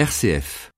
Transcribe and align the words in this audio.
RCF. 0.00 0.72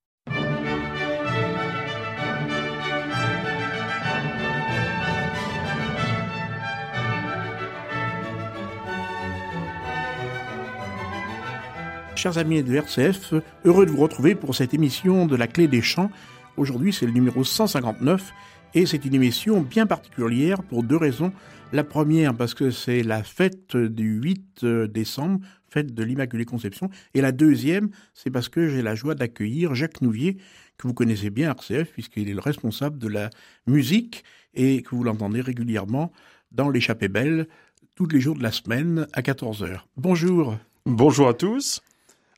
Chers 12.16 12.36
amis 12.36 12.64
de 12.64 12.74
RCF, 12.74 13.34
heureux 13.64 13.86
de 13.86 13.92
vous 13.92 13.98
retrouver 13.98 14.34
pour 14.34 14.56
cette 14.56 14.74
émission 14.74 15.26
de 15.26 15.36
la 15.36 15.46
Clé 15.46 15.68
des 15.68 15.82
Champs. 15.82 16.10
Aujourd'hui, 16.56 16.92
c'est 16.92 17.06
le 17.06 17.12
numéro 17.12 17.44
159 17.44 18.32
et 18.74 18.86
c'est 18.86 19.04
une 19.04 19.14
émission 19.14 19.60
bien 19.60 19.86
particulière 19.86 20.62
pour 20.62 20.82
deux 20.82 20.96
raisons. 20.96 21.32
La 21.72 21.84
première, 21.84 22.34
parce 22.34 22.54
que 22.54 22.70
c'est 22.70 23.02
la 23.02 23.22
fête 23.22 23.76
du 23.76 24.20
8 24.20 24.64
décembre, 24.90 25.40
fête 25.68 25.94
de 25.94 26.02
l'Immaculée 26.02 26.44
Conception. 26.44 26.90
Et 27.14 27.20
la 27.20 27.32
deuxième, 27.32 27.90
c'est 28.14 28.30
parce 28.30 28.48
que 28.48 28.68
j'ai 28.68 28.82
la 28.82 28.94
joie 28.94 29.14
d'accueillir 29.14 29.74
Jacques 29.74 30.00
Nouvier, 30.02 30.36
que 30.76 30.86
vous 30.86 30.94
connaissez 30.94 31.30
bien 31.30 31.50
RCF, 31.50 31.92
puisqu'il 31.92 32.28
est 32.28 32.34
le 32.34 32.40
responsable 32.40 32.98
de 32.98 33.08
la 33.08 33.30
musique 33.66 34.24
et 34.54 34.82
que 34.82 34.94
vous 34.94 35.04
l'entendez 35.04 35.40
régulièrement 35.40 36.12
dans 36.50 36.68
l'échappée 36.68 37.08
belle, 37.08 37.48
tous 37.94 38.06
les 38.06 38.20
jours 38.20 38.36
de 38.36 38.42
la 38.42 38.52
semaine 38.52 39.06
à 39.12 39.22
14h. 39.22 39.80
Bonjour. 39.96 40.56
Bonjour 40.84 41.28
à 41.28 41.34
tous. 41.34 41.80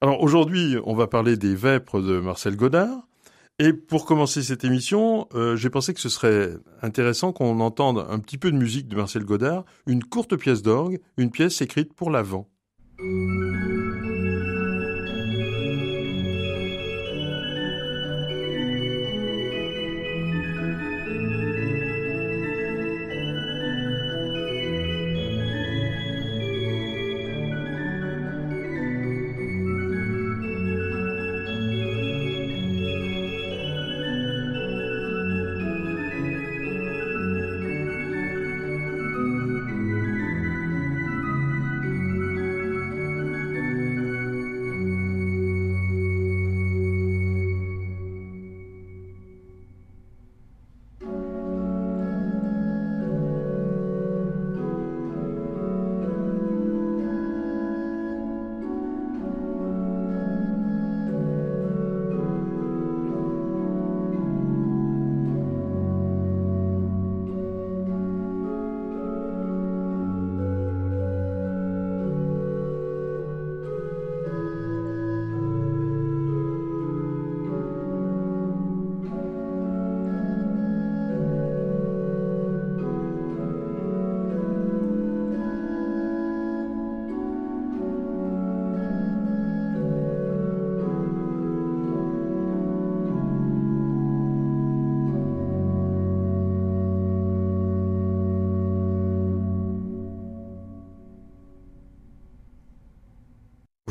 Alors 0.00 0.22
aujourd'hui, 0.22 0.76
on 0.84 0.94
va 0.94 1.06
parler 1.06 1.36
des 1.36 1.54
Vêpres 1.54 2.00
de 2.00 2.20
Marcel 2.20 2.56
Godard. 2.56 3.06
Et 3.60 3.72
pour 3.72 4.04
commencer 4.04 4.42
cette 4.42 4.64
émission, 4.64 5.28
euh, 5.34 5.54
j'ai 5.54 5.70
pensé 5.70 5.94
que 5.94 6.00
ce 6.00 6.08
serait 6.08 6.54
intéressant 6.82 7.32
qu'on 7.32 7.60
entende 7.60 8.04
un 8.10 8.18
petit 8.18 8.36
peu 8.36 8.50
de 8.50 8.56
musique 8.56 8.88
de 8.88 8.96
Marcel 8.96 9.24
Godard, 9.24 9.64
une 9.86 10.02
courte 10.02 10.36
pièce 10.36 10.62
d'orgue, 10.62 11.00
une 11.18 11.30
pièce 11.30 11.62
écrite 11.62 11.94
pour 11.94 12.10
l'avant. 12.10 12.48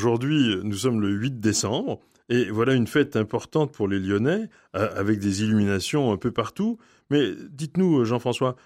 Aujourd'hui, 0.03 0.57
nous 0.63 0.75
sommes 0.75 0.99
le 0.99 1.11
8 1.11 1.39
décembre, 1.39 2.01
et 2.27 2.49
voilà 2.51 2.73
une 2.73 2.87
fête 2.87 3.15
importante 3.15 3.71
pour 3.71 3.87
les 3.87 4.01
Lyonnais, 4.01 4.49
euh, 4.75 4.89
avec 4.97 5.17
des 5.17 5.43
illuminations 5.43 6.11
un 6.11 6.17
peu 6.17 6.29
partout. 6.29 6.77
Mais 7.09 7.31
dites-nous, 7.49 8.03
Jean-François, 8.03 8.57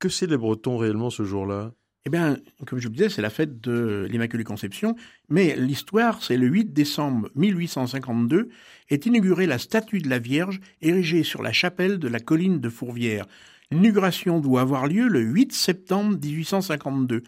que 0.00 0.08
célèbre-t-on 0.08 0.76
réellement 0.76 1.08
ce 1.08 1.22
jour-là? 1.22 1.70
Eh 2.04 2.10
bien, 2.10 2.36
comme 2.66 2.80
je 2.80 2.88
vous 2.88 2.94
disais, 2.94 3.10
c'est 3.10 3.22
la 3.22 3.30
fête 3.30 3.60
de 3.60 4.08
l'Immaculée 4.10 4.42
Conception, 4.42 4.96
mais 5.28 5.54
l'histoire, 5.54 6.20
c'est 6.20 6.36
le 6.36 6.48
8 6.48 6.72
décembre 6.72 7.30
1852, 7.36 8.48
est 8.88 9.06
inaugurée 9.06 9.46
la 9.46 9.58
statue 9.58 10.00
de 10.00 10.08
la 10.08 10.18
Vierge 10.18 10.58
érigée 10.80 11.22
sur 11.22 11.44
la 11.44 11.52
chapelle 11.52 12.00
de 12.00 12.08
la 12.08 12.18
colline 12.18 12.58
de 12.58 12.68
Fourvière. 12.68 13.26
L'inauguration 13.70 14.40
doit 14.40 14.62
avoir 14.62 14.88
lieu 14.88 15.06
le 15.06 15.20
8 15.20 15.52
septembre 15.52 16.18
1852. 16.20 17.22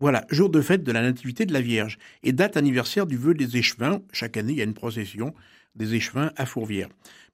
Voilà, 0.00 0.24
jour 0.30 0.50
de 0.50 0.60
fête 0.60 0.82
de 0.82 0.92
la 0.92 1.02
Nativité 1.02 1.46
de 1.46 1.52
la 1.52 1.60
Vierge 1.60 1.98
et 2.22 2.32
date 2.32 2.56
anniversaire 2.56 3.06
du 3.06 3.16
vœu 3.16 3.34
des 3.34 3.56
échevins. 3.56 4.00
Chaque 4.12 4.36
année, 4.36 4.52
il 4.52 4.58
y 4.58 4.60
a 4.60 4.64
une 4.64 4.74
procession 4.74 5.34
des 5.76 5.94
échevins 5.94 6.30
à 6.36 6.46
Fourvière. 6.46 6.88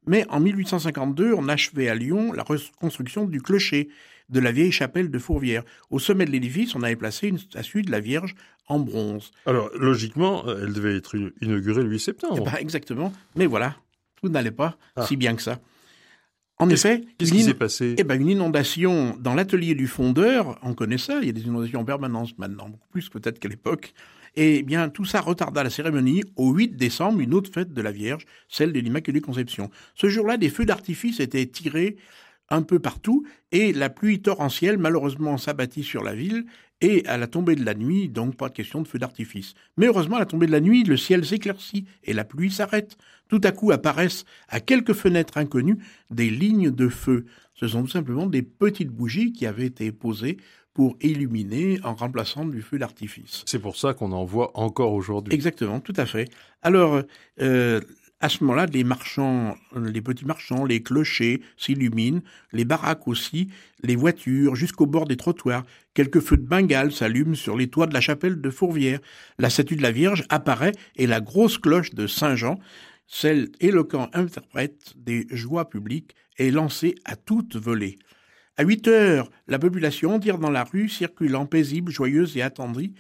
Mais 0.07 0.27
en 0.29 0.41
1852, 0.41 1.35
on 1.35 1.49
achevait 1.49 1.89
à 1.89 1.95
Lyon 1.95 2.33
la 2.33 2.43
reconstruction 2.43 3.25
du 3.25 3.41
clocher 3.41 3.89
de 4.29 4.41
la 4.41 4.53
vieille 4.53 4.73
chapelle 4.73 5.11
de 5.11 5.19
Fourvière. 5.19 5.63
Au 5.91 5.99
sommet 5.99 6.25
de 6.25 6.31
l'édifice, 6.31 6.75
on 6.75 6.83
avait 6.83 6.97
placé 6.97 7.29
une 7.29 7.39
statue 7.39 7.83
de 7.83 7.91
la 7.91 8.01
Vierge 8.01 8.35
en 8.69 8.79
bronze. 8.79 9.33
Alors, 9.47 9.71
logiquement, 9.75 10.45
elle 10.47 10.73
devait 10.73 10.97
être 10.97 11.17
inaugurée 11.41 11.83
le 11.83 11.91
8 11.91 11.99
septembre. 11.99 12.45
Eh 12.47 12.51
ben, 12.51 12.57
exactement. 12.61 13.13
Mais 13.37 13.47
voilà, 13.47 13.77
tout 14.21 14.29
n'allait 14.29 14.51
pas 14.53 14.79
ah. 14.97 15.07
si 15.07 15.17
bien 15.17 15.35
que 15.35 15.43
ça. 15.43 15.59
En 16.61 16.69
effet, 16.69 17.03
qu'est-ce 17.19 17.33
qui 17.33 17.43
s'est 17.43 17.55
passé? 17.55 17.95
Eh 17.99 18.05
ben, 18.05 18.21
une 18.21 18.29
inondation 18.29 19.17
dans 19.19 19.35
l'atelier 19.35 19.75
du 19.75 19.87
fondeur. 19.87 20.59
On 20.63 20.75
connaît 20.75 20.99
ça. 20.99 21.19
Il 21.23 21.27
y 21.27 21.31
a 21.31 21.33
des 21.33 21.43
inondations 21.43 21.81
en 21.81 21.85
permanence 21.85 22.37
maintenant, 22.39 22.69
beaucoup 22.69 22.89
plus 22.91 23.09
peut-être 23.09 23.39
qu'à 23.39 23.49
l'époque. 23.49 23.95
Et 24.37 24.63
bien, 24.63 24.91
tout 24.91 25.05
ça 25.05 25.21
retarda 25.21 25.65
la 25.65 25.71
cérémonie 25.71 26.23
au 26.37 26.53
8 26.53 26.77
décembre, 26.77 27.21
une 27.21 27.35
autre 27.35 27.51
fête 27.53 27.73
de 27.73 27.83
la 27.83 27.91
Vierge, 27.91 28.27
celle 28.49 28.73
de 28.73 28.79
l'Immaculée 28.79 29.21
Conception. 29.21 29.71
Ce 29.95 30.09
jour-là, 30.09 30.37
des 30.37 30.51
feux 30.51 30.67
d'artifice 30.67 31.19
étaient 31.19 31.47
tirés 31.47 31.97
un 32.51 32.63
peu 32.63 32.79
partout, 32.79 33.25
et 33.53 33.73
la 33.73 33.91
pluie 33.91 34.21
torrentielle 34.23 34.77
malheureusement 34.77 35.39
s'abattit 35.39 35.85
sur 35.85 36.03
la 36.03 36.15
ville, 36.15 36.45
et 36.81 37.07
à 37.07 37.17
la 37.19 37.27
tombée 37.27 37.57
de 37.57 37.65
la 37.65 37.75
nuit, 37.75 38.09
donc 38.09 38.37
pas 38.37 38.49
de 38.49 38.55
question 38.55 38.81
de 38.81 38.89
feu 38.89 38.99
d'artifice. 38.99 39.55
Mais 39.77 39.87
heureusement, 39.87 40.17
à 40.17 40.21
la 40.21 40.27
tombée 40.27 40.47
de 40.47 40.53
la 40.53 40.61
nuit, 40.61 40.85
le 40.85 40.97
ciel 40.97 41.25
s'éclaircit, 41.25 41.87
et 42.05 42.13
la 42.13 42.25
pluie 42.25 42.51
s'arrête. 42.51 42.97
Tout 43.29 43.41
à 43.45 43.53
coup 43.53 43.71
apparaissent, 43.71 44.25
à 44.49 44.61
quelques 44.61 44.95
fenêtres 44.95 45.39
inconnues, 45.39 45.79
des 46.11 46.31
lignes 46.31 46.71
de 46.71 46.89
feu. 46.89 47.27
Ce 47.55 47.69
sont 47.69 47.83
tout 47.83 47.91
simplement 47.91 48.27
des 48.27 48.43
petites 48.43 48.91
bougies 48.91 49.33
qui 49.33 49.47
avaient 49.47 49.67
été 49.67 49.93
posées 49.93 50.39
pour 50.73 50.97
illuminer 51.03 51.79
en 51.83 51.95
remplaçant 51.95 52.45
du 52.45 52.63
feu 52.63 52.79
d'artifice. 52.79 53.43
C'est 53.47 53.59
pour 53.59 53.77
ça 53.77 53.93
qu'on 53.93 54.13
en 54.13 54.25
voit 54.25 54.51
encore 54.55 54.93
aujourd'hui. 54.93 55.35
Exactement, 55.35 55.81
tout 55.81 55.93
à 55.97 56.07
fait. 56.07 56.29
Alors, 56.63 57.03
euh, 57.41 57.81
à 58.21 58.29
ce 58.29 58.45
moment-là, 58.45 58.67
les 58.67 58.85
marchands, 58.85 59.57
les 59.75 60.03
petits 60.03 60.27
marchands, 60.27 60.67
les 60.67 60.83
clochers 60.83 61.41
s'illuminent, 61.57 62.21
les 62.53 62.67
baraques 62.67 63.09
aussi, 63.09 63.49
les 63.83 63.97
voitures, 63.97 64.55
jusqu'au 64.55 64.87
bord 64.87 65.07
des 65.07 65.17
trottoirs. 65.17 65.65
Quelques 65.95 66.21
feux 66.21 66.37
de 66.37 66.47
Bengale 66.47 66.93
s'allument 66.93 67.35
sur 67.35 67.57
les 67.57 67.69
toits 67.69 67.87
de 67.87 67.95
la 67.95 68.03
chapelle 68.03 68.41
de 68.41 68.51
Fourvière. 68.51 69.01
La 69.39 69.49
statue 69.49 69.77
de 69.77 69.83
la 69.83 69.91
Vierge 69.91 70.25
apparaît 70.29 70.73
et 70.97 71.07
la 71.07 71.21
grosse 71.21 71.57
cloche 71.57 71.95
de 71.95 72.07
Saint-Jean, 72.07 72.59
celle 73.07 73.49
éloquent 73.59 74.11
interprète 74.13 74.93
des 74.97 75.27
joies 75.31 75.71
publiques, 75.71 76.15
est 76.39 76.51
lancée 76.51 76.95
à 77.07 77.17
toute 77.17 77.57
volée. 77.57 77.99
À 78.59 78.65
huit 78.65 78.87
heures, 78.89 79.31
la 79.49 79.59
population 79.59 80.15
entière 80.15 80.37
dans 80.39 80.51
la 80.51 80.65
rue, 80.65 80.91
circulant 80.91 81.47
paisible, 81.47 81.91
joyeuse 81.91 82.37
et 82.37 82.43
attendrie, 82.43 82.93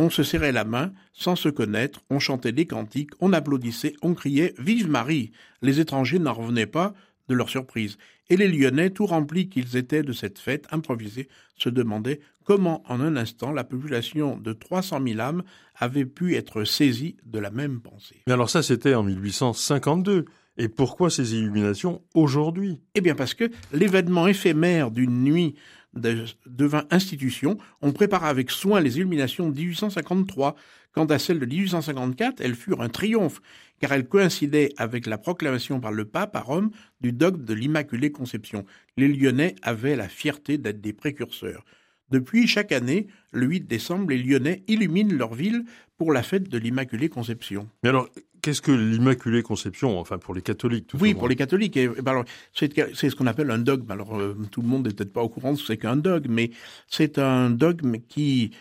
on 0.00 0.08
se 0.08 0.22
serrait 0.22 0.50
la 0.50 0.64
main, 0.64 0.92
sans 1.12 1.36
se 1.36 1.50
connaître, 1.50 2.00
on 2.08 2.18
chantait 2.18 2.52
des 2.52 2.64
cantiques, 2.64 3.10
on 3.20 3.34
applaudissait, 3.34 3.92
on 4.00 4.14
criait 4.14 4.54
Vive 4.58 4.88
Marie 4.88 5.30
Les 5.60 5.78
étrangers 5.78 6.18
n'en 6.18 6.32
revenaient 6.32 6.64
pas 6.64 6.94
de 7.28 7.34
leur 7.34 7.50
surprise, 7.50 7.98
et 8.30 8.38
les 8.38 8.48
Lyonnais, 8.48 8.90
tout 8.90 9.04
remplis 9.04 9.50
qu'ils 9.50 9.76
étaient 9.76 10.02
de 10.02 10.14
cette 10.14 10.38
fête 10.38 10.66
improvisée, 10.70 11.28
se 11.54 11.68
demandaient 11.68 12.20
comment 12.44 12.82
en 12.88 13.00
un 13.02 13.14
instant 13.14 13.52
la 13.52 13.62
population 13.62 14.38
de 14.38 14.54
trois 14.54 14.80
cent 14.80 15.00
mille 15.00 15.20
âmes 15.20 15.42
avait 15.76 16.06
pu 16.06 16.34
être 16.34 16.64
saisie 16.64 17.16
de 17.26 17.38
la 17.38 17.50
même 17.50 17.80
pensée. 17.80 18.22
Mais 18.26 18.32
alors 18.32 18.48
ça 18.48 18.62
c'était 18.62 18.94
en 18.94 19.02
1852. 19.02 20.24
Et 20.56 20.68
pourquoi 20.68 21.10
ces 21.10 21.34
illuminations 21.34 22.02
aujourd'hui? 22.14 22.80
Eh 22.94 23.00
bien 23.00 23.14
parce 23.14 23.34
que 23.34 23.50
l'événement 23.72 24.26
éphémère 24.26 24.90
d'une 24.90 25.22
nuit 25.24 25.54
devint 25.94 26.84
institution, 26.90 27.58
on 27.82 27.92
prépara 27.92 28.28
avec 28.28 28.50
soin 28.50 28.80
les 28.80 28.96
illuminations 28.96 29.48
de 29.48 29.56
1853. 29.56 30.56
Quant 30.92 31.06
à 31.06 31.18
celles 31.20 31.38
de 31.38 31.46
1854, 31.46 32.40
elles 32.40 32.56
furent 32.56 32.82
un 32.82 32.88
triomphe, 32.88 33.40
car 33.80 33.92
elles 33.92 34.08
coïncidaient 34.08 34.70
avec 34.76 35.06
la 35.06 35.18
proclamation 35.18 35.80
par 35.80 35.92
le 35.92 36.04
pape 36.04 36.34
à 36.34 36.40
Rome 36.40 36.70
du 37.00 37.12
dogme 37.12 37.44
de 37.44 37.54
l'Immaculée 37.54 38.10
Conception. 38.10 38.64
Les 38.96 39.06
Lyonnais 39.06 39.54
avaient 39.62 39.94
la 39.94 40.08
fierté 40.08 40.58
d'être 40.58 40.80
des 40.80 40.92
précurseurs. 40.92 41.64
Depuis, 42.10 42.46
chaque 42.46 42.72
année, 42.72 43.06
le 43.32 43.46
8 43.46 43.60
décembre, 43.60 44.10
les 44.10 44.18
Lyonnais 44.18 44.62
illuminent 44.68 45.16
leur 45.16 45.34
ville 45.34 45.64
pour 45.96 46.12
la 46.12 46.22
fête 46.22 46.48
de 46.48 46.58
l'Immaculée 46.58 47.08
Conception. 47.08 47.68
Mais 47.82 47.90
alors, 47.90 48.08
qu'est-ce 48.42 48.62
que 48.62 48.72
l'Immaculée 48.72 49.42
Conception 49.42 49.98
Enfin, 49.98 50.18
pour 50.18 50.34
les 50.34 50.42
catholiques, 50.42 50.88
tout 50.88 50.98
Oui, 51.00 51.14
pour 51.14 51.28
les 51.28 51.36
catholiques. 51.36 51.78
Ben 52.02 52.24
c'est 52.52 53.10
ce 53.10 53.14
qu'on 53.14 53.26
appelle 53.26 53.50
un 53.50 53.58
dogme. 53.58 53.90
Alors, 53.90 54.18
euh, 54.18 54.36
tout 54.50 54.62
le 54.62 54.68
monde 54.68 54.86
n'est 54.86 54.94
peut-être 54.94 55.12
pas 55.12 55.22
au 55.22 55.28
courant 55.28 55.52
de 55.52 55.56
ce 55.56 55.62
que 55.62 55.66
c'est 55.68 55.76
qu'un 55.76 55.96
dogme, 55.96 56.32
mais 56.32 56.50
c'est 56.88 57.18
un 57.18 57.50
dogme 57.50 57.98
qui 58.08 58.52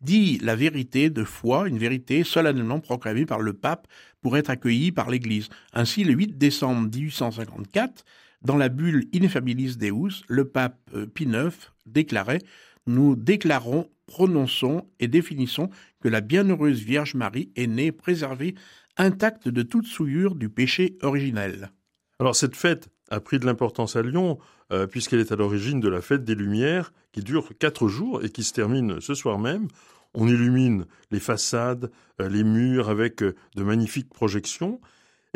dit 0.00 0.38
la 0.42 0.54
vérité 0.54 1.10
de 1.10 1.24
foi, 1.24 1.68
une 1.68 1.78
vérité 1.78 2.24
solennellement 2.24 2.80
proclamée 2.80 3.26
par 3.26 3.40
le 3.40 3.54
pape 3.54 3.88
pour 4.20 4.36
être 4.36 4.50
accueillie 4.50 4.92
par 4.92 5.10
l'Église. 5.10 5.48
Ainsi, 5.72 6.04
le 6.04 6.12
8 6.12 6.38
décembre 6.38 6.88
1854, 6.94 8.04
dans 8.42 8.56
la 8.56 8.68
bulle 8.68 9.06
Ineffabilis 9.12 9.76
Deus, 9.76 10.22
le 10.28 10.46
pape 10.46 10.78
euh, 10.94 11.06
Pie 11.06 11.24
IX 11.24 11.50
déclarait 11.86 12.40
nous 12.86 13.16
déclarons, 13.16 13.90
prononçons 14.06 14.86
et 15.00 15.08
définissons 15.08 15.70
que 16.00 16.08
la 16.08 16.20
bienheureuse 16.20 16.80
Vierge 16.80 17.14
Marie 17.14 17.50
est 17.56 17.66
née 17.66 17.92
préservée, 17.92 18.54
intacte 18.96 19.48
de 19.48 19.62
toute 19.62 19.86
souillure 19.86 20.34
du 20.34 20.48
péché 20.48 20.98
originel. 21.02 21.70
Alors 22.20 22.36
cette 22.36 22.56
fête 22.56 22.88
a 23.10 23.20
pris 23.20 23.38
de 23.38 23.46
l'importance 23.46 23.96
à 23.96 24.02
Lyon, 24.02 24.38
euh, 24.72 24.86
puisqu'elle 24.86 25.20
est 25.20 25.32
à 25.32 25.36
l'origine 25.36 25.80
de 25.80 25.88
la 25.88 26.00
fête 26.00 26.24
des 26.24 26.34
Lumières, 26.34 26.92
qui 27.12 27.22
dure 27.22 27.50
quatre 27.58 27.88
jours 27.88 28.24
et 28.24 28.30
qui 28.30 28.44
se 28.44 28.52
termine 28.52 29.00
ce 29.00 29.14
soir 29.14 29.38
même. 29.38 29.68
On 30.14 30.28
illumine 30.28 30.86
les 31.10 31.20
façades, 31.20 31.90
euh, 32.20 32.28
les 32.28 32.44
murs 32.44 32.88
avec 32.88 33.22
euh, 33.22 33.34
de 33.56 33.62
magnifiques 33.62 34.10
projections. 34.10 34.80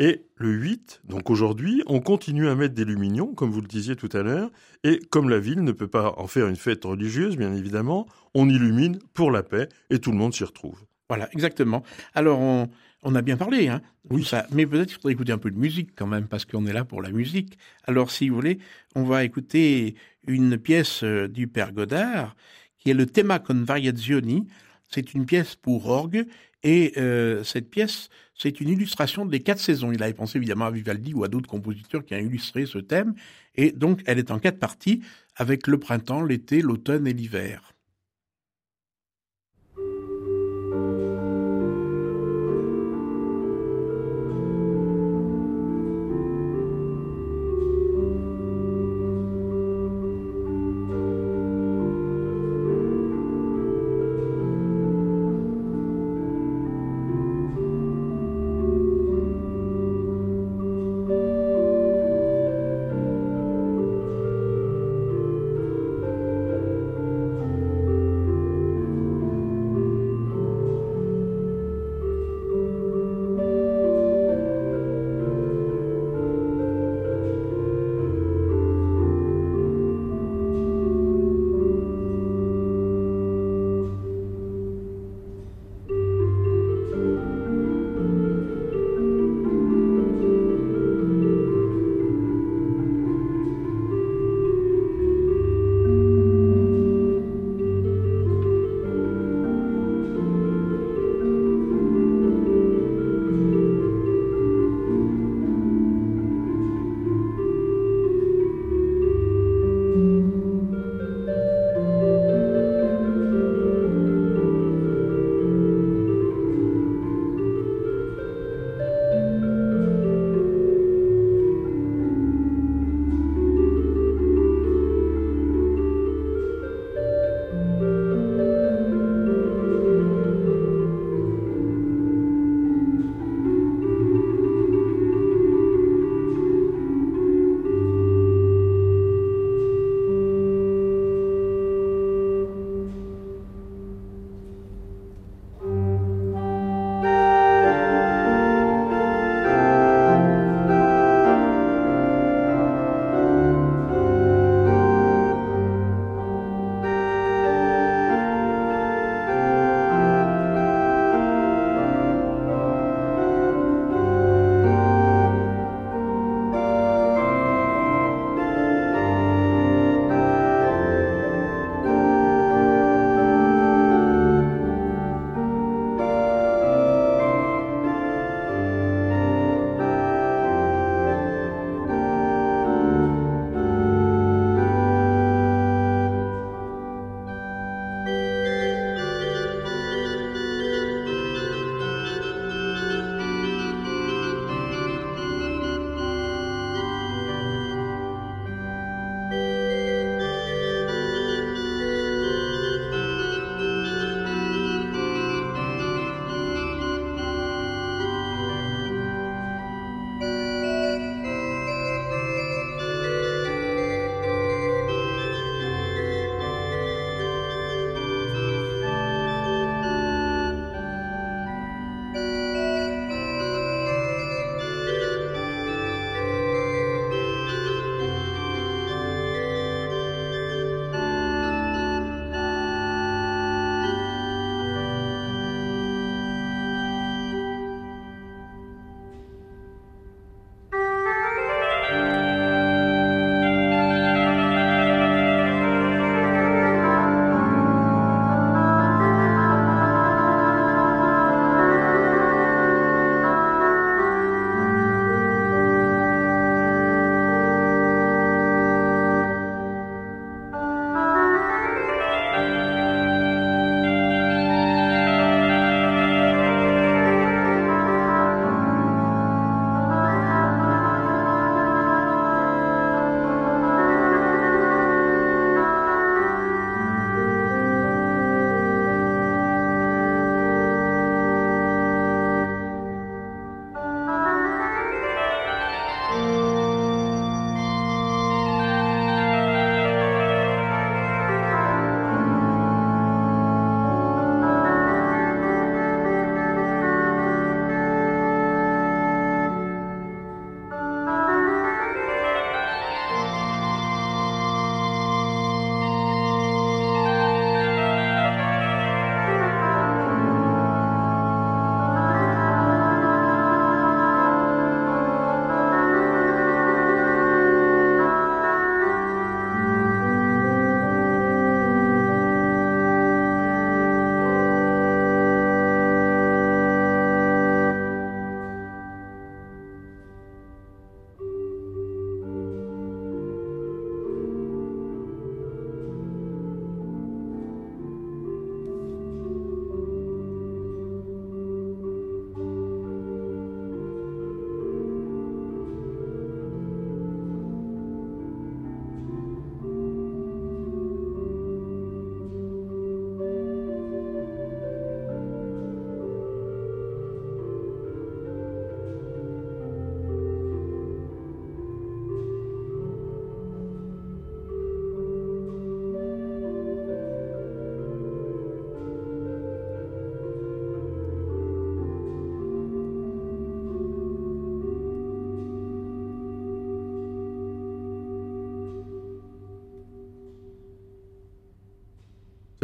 Et 0.01 0.25
le 0.37 0.51
8, 0.51 1.01
donc 1.03 1.29
aujourd'hui, 1.29 1.83
on 1.85 1.99
continue 1.99 2.47
à 2.47 2.55
mettre 2.55 2.73
des 2.73 2.85
lumignons, 2.85 3.33
comme 3.33 3.51
vous 3.51 3.59
le 3.59 3.67
disiez 3.67 3.97
tout 3.97 4.07
à 4.13 4.23
l'heure, 4.23 4.49
et 4.85 4.99
comme 5.09 5.27
la 5.27 5.39
ville 5.39 5.61
ne 5.61 5.73
peut 5.73 5.89
pas 5.89 6.13
en 6.17 6.25
faire 6.25 6.47
une 6.47 6.55
fête 6.55 6.85
religieuse, 6.85 7.35
bien 7.35 7.53
évidemment, 7.53 8.07
on 8.33 8.47
illumine 8.47 8.97
pour 9.13 9.29
la 9.29 9.43
paix, 9.43 9.67
et 9.89 9.99
tout 9.99 10.11
le 10.11 10.17
monde 10.17 10.33
s'y 10.33 10.45
retrouve. 10.45 10.85
Voilà, 11.09 11.27
exactement. 11.33 11.83
Alors, 12.13 12.39
on, 12.39 13.15
a 13.15 13.21
bien 13.21 13.35
parlé, 13.35 13.67
hein, 13.67 13.81
oui. 14.09 14.23
ça, 14.23 14.47
mais 14.53 14.65
peut-être 14.65 14.87
qu'il 14.87 14.95
faudrait 14.95 15.13
écouter 15.13 15.33
un 15.33 15.37
peu 15.37 15.51
de 15.51 15.59
musique 15.59 15.89
quand 15.97 16.07
même, 16.07 16.27
parce 16.29 16.45
qu'on 16.45 16.65
est 16.65 16.73
là 16.73 16.85
pour 16.85 17.01
la 17.01 17.11
musique. 17.11 17.57
Alors, 17.83 18.09
si 18.09 18.29
vous 18.29 18.35
voulez, 18.35 18.59
on 18.95 19.03
va 19.03 19.25
écouter 19.25 19.95
une 20.25 20.57
pièce 20.57 21.03
euh, 21.03 21.27
du 21.27 21.47
père 21.49 21.73
Godard, 21.73 22.37
qui 22.77 22.89
est 22.89 22.93
le 22.93 23.05
Thema 23.05 23.39
con 23.39 23.65
variazioni. 23.65 24.47
C'est 24.89 25.13
une 25.13 25.25
pièce 25.25 25.55
pour 25.55 25.87
orgue 25.87 26.25
et 26.63 26.93
euh, 26.97 27.43
cette 27.43 27.69
pièce, 27.69 28.09
c'est 28.41 28.61
une 28.61 28.69
illustration 28.69 29.25
des 29.25 29.41
quatre 29.41 29.59
saisons. 29.59 29.91
Il 29.91 30.01
avait 30.01 30.13
pensé 30.13 30.37
évidemment 30.37 30.65
à 30.65 30.71
Vivaldi 30.71 31.13
ou 31.13 31.23
à 31.25 31.27
d'autres 31.27 31.49
compositeurs 31.49 32.05
qui 32.05 32.13
ont 32.15 32.19
illustré 32.19 32.65
ce 32.65 32.77
thème. 32.77 33.13
Et 33.55 33.71
donc, 33.71 34.01
elle 34.05 34.17
est 34.17 34.31
en 34.31 34.39
quatre 34.39 34.59
parties, 34.59 35.01
avec 35.35 35.67
le 35.67 35.77
printemps, 35.77 36.23
l'été, 36.23 36.61
l'automne 36.61 37.05
et 37.05 37.13
l'hiver. 37.13 37.73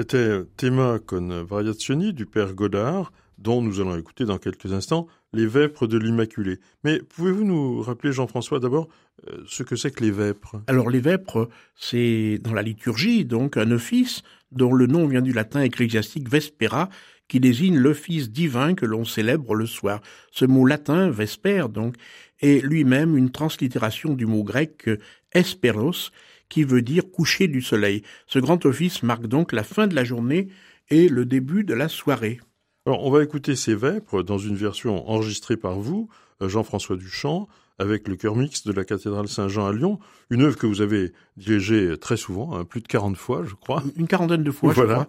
C'était 0.07 0.43
Thema 0.57 1.00
con 1.00 1.43
variazioni 1.45 2.13
du 2.13 2.27
père 2.27 2.53
Godard, 2.53 3.12
dont 3.39 3.63
nous 3.63 3.79
allons 3.79 3.97
écouter 3.97 4.25
dans 4.25 4.38
quelques 4.38 4.71
instants 4.71 5.07
les 5.33 5.47
vêpres 5.47 5.88
de 5.88 5.97
l'Immaculée. 5.97 6.59
Mais 6.83 7.00
pouvez-vous 7.00 7.43
nous 7.43 7.81
rappeler, 7.81 8.12
Jean-François, 8.12 8.59
d'abord, 8.59 8.88
euh, 9.27 9.41
ce 9.47 9.63
que 9.63 9.75
c'est 9.75 9.89
que 9.89 10.03
les 10.03 10.12
vêpres? 10.12 10.62
Alors 10.67 10.91
les 10.91 11.00
vêpres, 11.00 11.50
c'est 11.75 12.38
dans 12.39 12.53
la 12.53 12.62
liturgie, 12.62 13.25
donc 13.25 13.57
un 13.57 13.71
office 13.71 14.21
dont 14.51 14.74
le 14.74 14.85
nom 14.85 15.07
vient 15.07 15.24
du 15.24 15.33
latin 15.33 15.63
ecclésiastique 15.63 16.29
vespera, 16.29 16.89
qui 17.27 17.39
désigne 17.39 17.75
l'office 17.75 18.29
divin 18.29 18.75
que 18.75 18.85
l'on 18.85 19.05
célèbre 19.05 19.55
le 19.55 19.65
soir. 19.65 20.01
Ce 20.29 20.45
mot 20.45 20.67
latin, 20.67 21.09
vesper, 21.09 21.65
donc, 21.67 21.95
est 22.41 22.63
lui-même 22.63 23.17
une 23.17 23.31
translittération 23.31 24.13
du 24.13 24.27
mot 24.27 24.43
grec 24.43 24.88
esperos, 25.33 26.12
qui 26.49 26.63
veut 26.63 26.81
dire 26.81 27.09
coucher 27.11 27.47
du 27.47 27.61
soleil. 27.61 28.03
Ce 28.27 28.39
grand 28.39 28.65
office 28.65 29.03
marque 29.03 29.27
donc 29.27 29.51
la 29.51 29.63
fin 29.63 29.87
de 29.87 29.95
la 29.95 30.03
journée 30.03 30.47
et 30.89 31.09
le 31.09 31.25
début 31.25 31.63
de 31.63 31.73
la 31.73 31.89
soirée. 31.89 32.39
Alors, 32.85 33.03
on 33.03 33.09
va 33.09 33.23
écouter 33.23 33.55
ces 33.55 33.73
vêpres 33.73 34.21
dans 34.21 34.37
une 34.37 34.55
version 34.55 35.09
enregistrée 35.09 35.57
par 35.57 35.79
vous, 35.79 36.07
euh, 36.41 36.49
Jean-François 36.49 36.97
Duchamp, 36.97 37.47
avec 37.79 38.07
le 38.07 38.15
chœur 38.15 38.35
mixte 38.35 38.67
de 38.67 38.73
la 38.73 38.85
cathédrale 38.85 39.27
Saint-Jean 39.27 39.67
à 39.67 39.73
Lyon, 39.73 39.99
une 40.29 40.43
œuvre 40.43 40.55
que 40.55 40.67
vous 40.67 40.81
avez 40.81 41.11
dirigée 41.35 41.97
très 41.97 42.15
souvent, 42.15 42.55
hein, 42.55 42.63
plus 42.63 42.81
de 42.81 42.87
40 42.87 43.17
fois, 43.17 43.43
je 43.43 43.55
crois. 43.55 43.83
Une 43.97 44.07
quarantaine 44.07 44.43
de 44.43 44.51
fois, 44.51 44.71
voilà. 44.71 44.89
je 44.89 44.93
crois. 44.93 45.07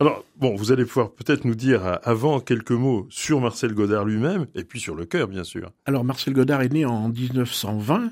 Alors, 0.00 0.24
bon, 0.36 0.56
vous 0.56 0.72
allez 0.72 0.84
pouvoir 0.84 1.12
peut-être 1.12 1.44
nous 1.44 1.54
dire 1.54 1.86
euh, 1.86 1.94
avant 2.02 2.40
quelques 2.40 2.72
mots 2.72 3.06
sur 3.08 3.40
Marcel 3.40 3.72
Godard 3.72 4.04
lui-même, 4.04 4.46
et 4.56 4.64
puis 4.64 4.80
sur 4.80 4.96
le 4.96 5.04
chœur, 5.04 5.28
bien 5.28 5.44
sûr. 5.44 5.70
Alors, 5.84 6.02
Marcel 6.02 6.34
Godard 6.34 6.62
est 6.62 6.72
né 6.72 6.84
en 6.84 7.08
1920 7.08 8.10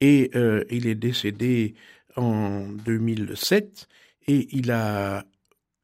et 0.00 0.30
euh, 0.34 0.64
il 0.70 0.86
est 0.86 0.94
décédé 0.94 1.74
en 2.18 2.68
2007 2.68 3.88
et 4.26 4.48
il 4.56 4.70
a 4.70 5.24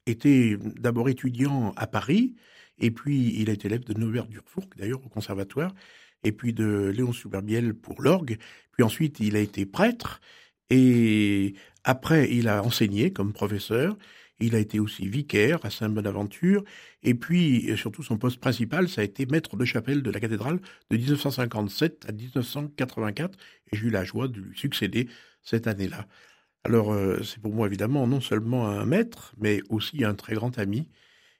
été 0.07 0.57
d'abord 0.59 1.09
étudiant 1.09 1.73
à 1.77 1.87
Paris, 1.87 2.35
et 2.79 2.91
puis, 2.91 3.41
il 3.41 3.51
a 3.51 3.53
été 3.53 3.69
élève 3.69 3.85
de 3.85 3.95
Norbert 3.99 4.27
Durfourc, 4.27 4.69
d'ailleurs, 4.77 5.05
au 5.05 5.09
conservatoire, 5.09 5.75
et 6.25 6.33
puis 6.33 6.53
de 6.53 6.93
Léon 6.95 7.13
Superbiel 7.13 7.75
pour 7.75 8.03
l'orgue. 8.03 8.39
Puis 8.73 8.83
ensuite, 8.83 9.21
il 9.21 9.37
a 9.37 9.41
été 9.41 9.67
prêtre, 9.67 10.21
et 10.71 11.55
après, 11.85 12.31
il 12.33 12.49
a 12.49 12.63
enseigné 12.63 13.13
comme 13.13 13.33
professeur. 13.33 13.97
Il 14.41 14.57
a 14.57 14.59
été 14.59 14.81
aussi 14.81 15.07
vicaire 15.09 15.65
à 15.65 15.71
Saint-Bonaventure, 15.71 16.65
et 17.05 17.15
puis 17.15 17.71
surtout 17.77 18.03
son 18.03 18.19
poste 18.19 18.41
principal, 18.41 18.89
ça 18.89 19.03
a 19.03 19.05
été 19.05 19.27
maître 19.27 19.57
de 19.57 19.65
chapelle 19.65 20.03
de 20.03 20.11
la 20.11 20.19
cathédrale 20.19 20.61
de 20.91 20.97
1957 20.97 22.07
à 22.09 22.13
1984, 22.13 23.39
et 23.73 23.77
j'ai 23.77 23.87
eu 23.87 23.91
la 23.91 24.05
joie 24.05 24.27
de 24.27 24.41
lui 24.41 24.59
succéder 24.59 25.09
cette 25.45 25.67
année-là. 25.67 26.07
Alors 26.65 26.93
euh, 26.93 27.23
c'est 27.23 27.41
pour 27.41 27.53
moi 27.53 27.67
évidemment 27.67 28.07
non 28.07 28.21
seulement 28.21 28.69
un 28.69 28.87
maître, 28.87 29.35
mais 29.39 29.61
aussi 29.69 30.05
un 30.05 30.15
très 30.15 30.35
grand 30.35 30.59
ami, 30.59 30.89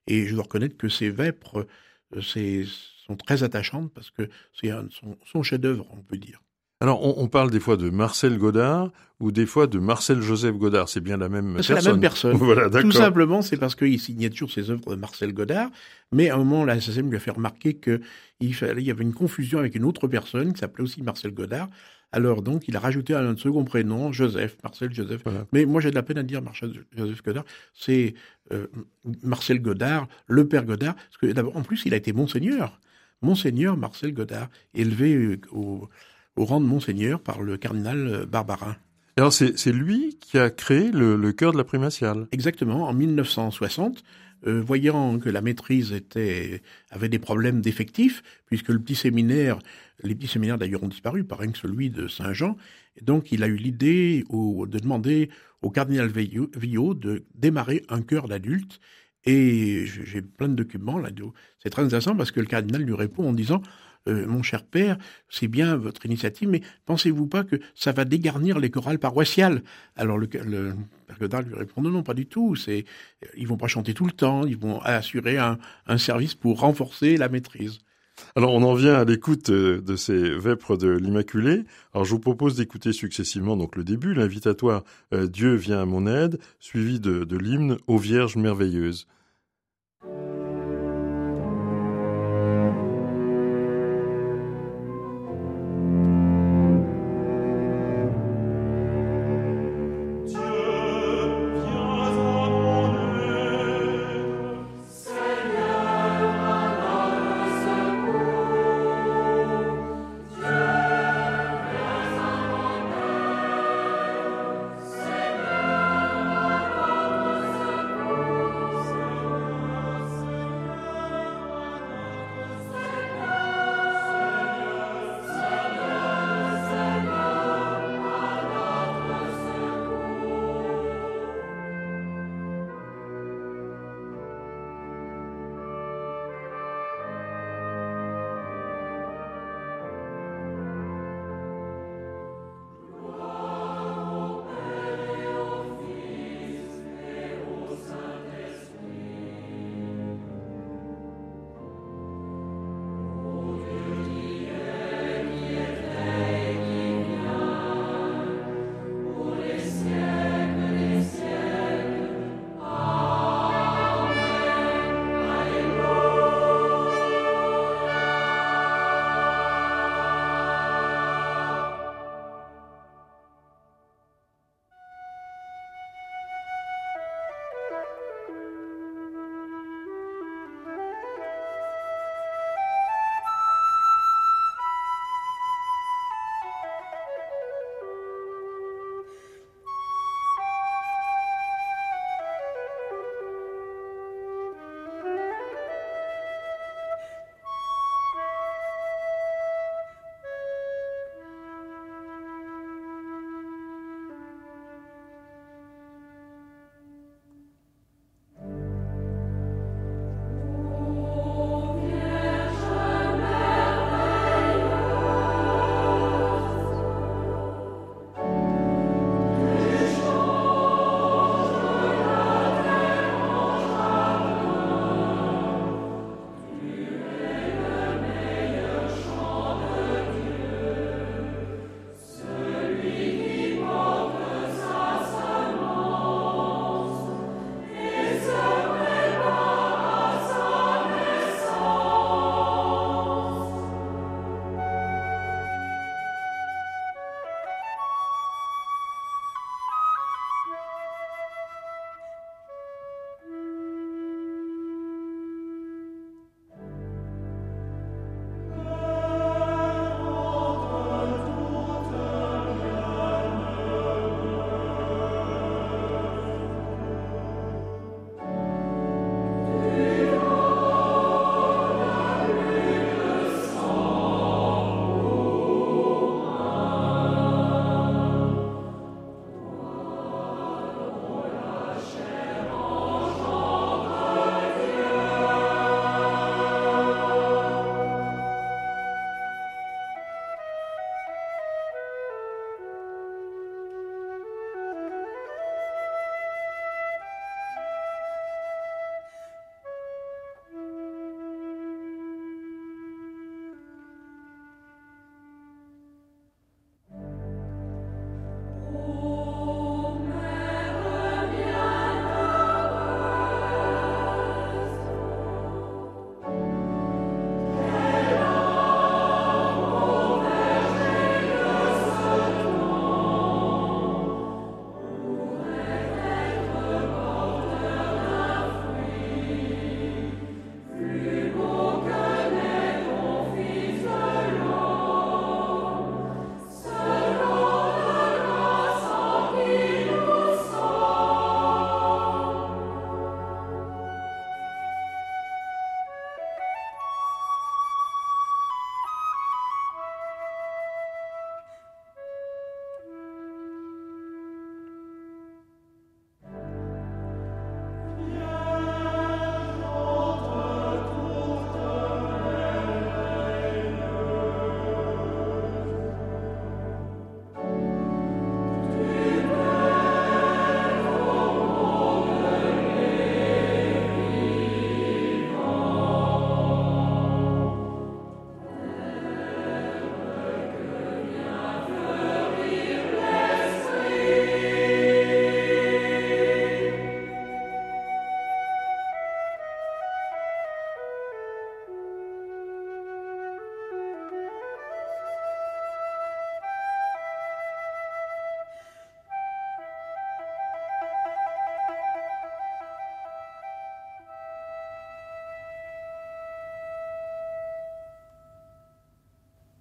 et 0.07 0.27
je 0.27 0.35
dois 0.35 0.45
reconnaître 0.45 0.77
que 0.77 0.89
ces 0.89 1.11
vêpres 1.11 1.67
euh, 2.15 2.65
sont 3.07 3.17
très 3.17 3.43
attachantes 3.43 3.93
parce 3.93 4.11
que 4.11 4.29
c'est 4.53 4.71
son, 4.91 5.17
son 5.25 5.43
chef-d'œuvre, 5.43 5.87
on 5.93 6.03
peut 6.03 6.19
dire. 6.19 6.41
Alors, 6.81 7.03
on, 7.03 7.23
on, 7.23 7.29
parle 7.29 7.51
des 7.51 7.61
fois 7.61 7.77
de 7.77 7.89
Marcel 7.89 8.37
Godard 8.37 8.91
ou 9.21 9.33
des 9.33 9.47
fois 9.47 9.67
de 9.67 9.79
Marcel 9.79 10.21
Joseph 10.21 10.57
Godard. 10.57 10.89
C'est 10.89 11.01
bien 11.01 11.17
la 11.17 11.29
même 11.29 11.55
personne. 11.55 11.77
C'est 11.79 11.85
la 11.85 11.93
même 11.93 12.01
personne. 12.01 12.37
voilà, 12.37 12.69
Tout 12.69 12.93
simplement, 12.93 13.43
c'est 13.43 13.57
parce 13.57 13.75
qu'il 13.75 13.99
signait 14.01 14.29
toujours 14.29 14.51
ses 14.51 14.71
œuvres 14.71 14.91
de 14.91 14.97
Marcel 14.97 15.33
Godard. 15.33 15.71
Mais 16.13 16.31
à 16.31 16.35
un 16.35 16.39
moment, 16.39 16.65
la 16.65 16.79
SSM 16.79 17.09
lui 17.09 17.17
a 17.17 17.21
fait 17.21 17.31
remarquer 17.31 17.75
qu'il 17.75 18.01
il 18.41 18.81
y 18.81 18.91
avait 18.91 19.05
une 19.05 19.15
confusion 19.15 19.61
avec 19.61 19.77
une 19.77 19.85
autre 19.85 20.09
personne 20.09 20.53
qui 20.53 20.61
s'appelait 20.61 20.85
aussi 20.85 21.03
Marcel 21.03 21.33
Godard. 21.33 21.69
Alors 22.15 22.43
donc, 22.43 22.69
il 22.69 22.77
a 22.77 22.79
rajouté 22.79 23.13
un 23.13 23.37
second 23.37 23.65
prénom, 23.65 24.13
Joseph, 24.13 24.57
Marcel 24.63 24.95
Joseph. 24.95 25.23
Voilà. 25.25 25.47
Mais 25.53 25.65
moi, 25.65 25.81
j'ai 25.81 25.91
de 25.91 25.97
la 25.97 26.05
peine 26.05 26.19
à 26.19 26.23
dire 26.23 26.41
Marcel 26.43 26.73
Joseph 26.97 27.25
Godard. 27.25 27.45
C'est 27.75 28.15
euh, 28.53 28.69
Marcel 29.25 29.61
Godard, 29.61 30.07
le 30.29 30.47
père 30.47 30.65
Godard. 30.65 30.95
Parce 30.95 31.17
que 31.21 31.27
d'abord, 31.27 31.57
en 31.57 31.63
plus, 31.63 31.83
il 31.87 31.93
a 31.93 31.97
été 31.97 32.13
monseigneur. 32.13 32.79
Monseigneur 33.21 33.77
Marcel 33.77 34.15
Godard, 34.15 34.49
élevé 34.75 35.41
au, 35.51 35.89
au 36.37 36.45
rang 36.45 36.61
de 36.61 36.67
monseigneur 36.67 37.19
par 37.19 37.43
le 37.43 37.57
cardinal 37.57 38.27
Barbarin. 38.27 38.77
Alors 39.17 39.33
c'est 39.33 39.73
lui 39.73 40.19
qui 40.21 40.39
a 40.39 40.51
créé 40.51 40.91
le, 40.91 41.17
le 41.17 41.33
chœur 41.33 41.53
de 41.53 41.59
la 41.59 41.65
primatiale. 41.65 42.27
Exactement, 42.33 42.89
en 42.89 42.93
1960, 42.93 44.03
euh, 44.47 44.61
voyant 44.61 45.19
que 45.19 45.29
la 45.29 45.41
maîtrise 45.41 45.95
avait 46.91 47.09
des 47.09 47.19
problèmes 47.19 47.61
d'effectifs, 47.61 48.23
puisque 48.47 48.69
le 48.69 48.79
petit 48.79 48.95
séminaire, 48.95 49.59
les 50.03 50.15
petits 50.15 50.29
séminaires 50.29 50.59
d'ailleurs 50.59 50.83
ont 50.83 50.89
disparu, 50.89 51.25
pareil 51.25 51.53
que 51.53 51.59
celui 51.59 51.91
de 51.91 52.09
Saint-Jean, 52.09 52.57
et 52.97 53.05
donc 53.05 53.33
il 53.33 53.43
a 53.43 53.47
eu 53.47 53.57
l'idée 53.57 54.25
de 54.31 54.79
demander 54.79 55.31
au 55.63 55.71
cardinal 55.71 56.09
Villot 56.09 56.95
de 56.95 57.25
démarrer 57.35 57.85
un 57.89 58.03
chœur 58.03 58.29
d'adultes. 58.29 58.81
Et 59.27 59.87
j'ai 59.87 60.21
plein 60.21 60.49
de 60.49 60.55
documents 60.55 60.99
là. 60.99 61.09
C'est 61.59 61.71
très 61.71 61.83
intéressant 61.83 62.15
parce 62.15 62.31
que 62.31 62.41
le 62.41 62.47
cardinal 62.47 62.83
lui 62.83 62.95
répond 62.95 63.27
en 63.27 63.33
disant 63.33 63.63
euh, 64.07 64.27
mon 64.27 64.43
cher 64.43 64.65
père, 64.65 64.99
c'est 65.29 65.49
bien 65.49 65.77
votre 65.77 66.05
initiative, 66.05 66.49
mais 66.49 66.61
pensez-vous 66.85 67.27
pas 67.27 67.43
que 67.43 67.57
ça 67.75 67.93
va 67.93 68.05
dégarnir 68.05 68.59
les 68.59 68.71
chorales 68.71 68.99
paroissiales? 68.99 69.63
Alors 69.97 70.19
le, 70.19 70.27
père 70.27 71.19
Godard 71.19 71.43
lui 71.43 71.55
répond 71.55 71.81
non, 71.81 71.91
non, 71.91 72.03
pas 72.03 72.15
du 72.15 72.27
tout. 72.27 72.55
C'est, 72.55 72.85
ils 73.37 73.47
vont 73.47 73.57
pas 73.57 73.67
chanter 73.67 73.95
tout 73.95 74.05
le 74.05 74.13
temps, 74.13 74.47
ils 74.47 74.59
vont 74.59 74.81
assurer 74.81 75.39
un, 75.39 75.59
service 75.97 76.35
pour 76.35 76.61
renforcer 76.61 77.17
la 77.17 77.29
maîtrise. 77.29 77.79
Alors 78.37 78.53
on 78.53 78.63
en 78.63 78.75
vient 78.75 78.95
à 78.95 79.05
l'écoute 79.05 79.51
de 79.51 79.97
ces 79.97 80.37
vêpres 80.39 80.77
de 80.77 80.89
l'Immaculée. 80.89 81.65
Alors 81.95 82.05
je 82.05 82.11
vous 82.11 82.21
propose 82.21 82.57
d'écouter 82.57 82.93
successivement 82.93 83.57
donc 83.57 83.77
le 83.77 83.85
début, 83.85 84.15
l'invitatoire 84.15 84.85
euh, 85.13 85.27
Dieu 85.27 85.55
vient 85.55 85.81
à 85.81 85.85
mon 85.85 86.07
aide, 86.07 86.39
suivi 86.61 87.01
de, 87.01 87.37
l'hymne 87.37 87.79
Ô 87.87 87.97
Vierge 87.97 88.37
merveilleuse. 88.37 89.07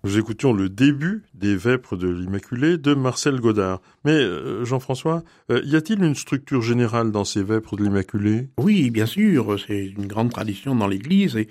Nous 0.05 0.17
écoutions 0.17 0.51
le 0.51 0.67
début 0.67 1.23
des 1.33 1.55
Vêpres 1.55 1.95
de 1.95 2.09
l'Immaculée 2.09 2.77
de 2.77 2.93
Marcel 2.93 3.39
Godard. 3.39 3.81
Mais 4.03 4.11
euh, 4.11 4.65
Jean-François, 4.65 5.23
euh, 5.49 5.61
y 5.63 5.77
a-t-il 5.77 6.03
une 6.03 6.13
structure 6.13 6.61
générale 6.61 7.13
dans 7.13 7.23
ces 7.23 7.41
Vêpres 7.41 7.77
de 7.77 7.83
l'Immaculée? 7.83 8.49
Oui, 8.57 8.89
bien 8.89 9.05
sûr, 9.05 9.57
c'est 9.65 9.85
une 9.85 10.07
grande 10.07 10.29
tradition 10.29 10.75
dans 10.75 10.87
l'Église 10.87 11.37
et 11.37 11.47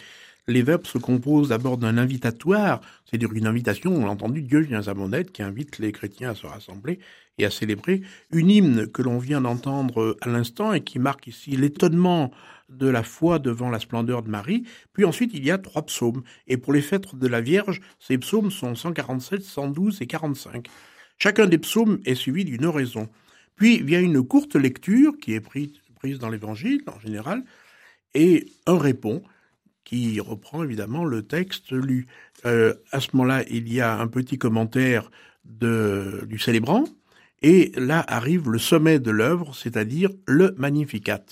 les 0.48 0.62
Vêpres 0.62 0.88
se 0.88 0.98
composent 0.98 1.50
d'abord 1.50 1.78
d'un 1.78 1.98
invitatoire, 1.98 2.80
c'est-à-dire 3.04 3.32
une 3.32 3.46
invitation, 3.46 3.94
on 3.94 4.04
l'a 4.06 4.10
entendu, 4.10 4.42
Dieu 4.42 4.60
vient 4.60 4.86
à 4.86 4.94
mon 4.94 5.12
aide, 5.12 5.30
qui 5.30 5.42
invite 5.42 5.78
les 5.78 5.92
chrétiens 5.92 6.30
à 6.30 6.34
se 6.34 6.46
rassembler 6.46 6.98
et 7.38 7.44
à 7.44 7.50
célébrer, 7.50 8.02
une 8.32 8.50
hymne 8.50 8.86
que 8.88 9.02
l'on 9.02 9.18
vient 9.18 9.40
d'entendre 9.40 10.16
à 10.20 10.28
l'instant 10.28 10.72
et 10.72 10.82
qui 10.82 10.98
marque 10.98 11.26
ici 11.26 11.52
l'étonnement 11.56 12.32
de 12.68 12.88
la 12.88 13.02
foi 13.02 13.38
devant 13.38 13.70
la 13.70 13.78
splendeur 13.78 14.22
de 14.22 14.30
Marie. 14.30 14.64
Puis 14.92 15.04
ensuite, 15.04 15.32
il 15.34 15.44
y 15.44 15.50
a 15.50 15.58
trois 15.58 15.82
psaumes. 15.82 16.22
Et 16.46 16.56
pour 16.56 16.72
les 16.72 16.82
fêtes 16.82 17.14
de 17.14 17.26
la 17.26 17.40
Vierge, 17.40 17.80
ces 17.98 18.18
psaumes 18.18 18.50
sont 18.50 18.74
147, 18.74 19.42
112 19.42 20.02
et 20.02 20.06
45. 20.06 20.68
Chacun 21.18 21.46
des 21.46 21.58
psaumes 21.58 22.00
est 22.04 22.14
suivi 22.14 22.44
d'une 22.44 22.64
oraison. 22.64 23.08
Puis 23.56 23.82
vient 23.82 24.00
une 24.00 24.22
courte 24.22 24.56
lecture 24.56 25.16
qui 25.20 25.34
est 25.34 25.40
prise, 25.40 25.70
dans 26.18 26.30
l'Évangile 26.30 26.82
en 26.88 26.98
général, 26.98 27.44
et 28.14 28.46
un 28.66 28.78
répond 28.78 29.22
qui 29.84 30.20
reprend 30.20 30.62
évidemment 30.62 31.04
le 31.04 31.22
texte 31.22 31.72
lu. 31.72 32.06
Euh, 32.46 32.74
à 32.92 33.00
ce 33.00 33.08
moment-là, 33.14 33.44
il 33.50 33.72
y 33.72 33.80
a 33.80 33.98
un 33.98 34.06
petit 34.06 34.38
commentaire 34.38 35.10
du 35.44 36.38
célébrant, 36.38 36.84
et 37.42 37.72
là 37.76 38.04
arrive 38.06 38.48
le 38.48 38.58
sommet 38.58 39.00
de 39.00 39.10
l'œuvre, 39.10 39.56
c'est-à-dire 39.56 40.10
le 40.26 40.54
Magnificat 40.56 41.24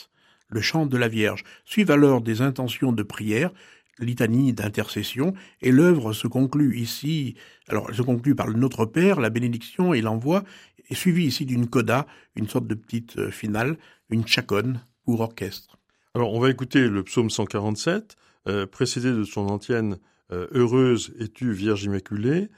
le 0.50 0.60
chant 0.60 0.86
de 0.86 0.96
la 0.96 1.08
Vierge. 1.08 1.44
Suivent 1.64 1.90
alors 1.90 2.20
des 2.20 2.42
intentions 2.42 2.92
de 2.92 3.02
prière, 3.02 3.50
litanie 3.98 4.52
d'intercession, 4.52 5.34
et 5.62 5.72
l'œuvre 5.72 6.12
se 6.12 6.26
conclut 6.26 6.78
ici, 6.78 7.36
alors 7.68 7.86
elle 7.88 7.94
se 7.94 8.02
conclut 8.02 8.34
par 8.34 8.48
Notre 8.48 8.84
Père, 8.84 9.20
la 9.20 9.30
bénédiction 9.30 9.94
et 9.94 10.00
l'envoi, 10.00 10.44
et 10.88 10.94
suivi 10.94 11.24
ici 11.24 11.46
d'une 11.46 11.68
coda, 11.68 12.06
une 12.34 12.48
sorte 12.48 12.66
de 12.66 12.74
petite 12.74 13.16
euh, 13.18 13.30
finale, 13.30 13.78
une 14.10 14.26
chaconne 14.26 14.80
pour 15.04 15.20
orchestre. 15.20 15.78
Alors 16.14 16.32
on 16.34 16.40
va 16.40 16.50
écouter 16.50 16.88
le 16.88 17.04
psaume 17.04 17.30
147, 17.30 18.16
euh, 18.50 18.66
précédé 18.66 19.12
de 19.12 19.24
son 19.24 19.46
antienne 19.48 19.98
euh, 20.32 20.46
Heureuse 20.52 21.14
es-tu 21.18 21.52
Vierge 21.52 21.84
Immaculée, 21.84 22.48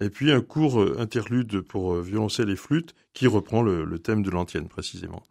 et 0.00 0.10
puis 0.10 0.32
un 0.32 0.40
court 0.40 0.80
interlude 0.98 1.60
pour 1.60 1.94
violoncelle 1.96 2.48
et 2.50 2.56
flûte 2.56 2.94
qui 3.12 3.26
reprend 3.26 3.60
le 3.62 3.98
thème 3.98 4.22
de 4.22 4.30
l'antienne 4.30 4.66
précisément. 4.66 5.22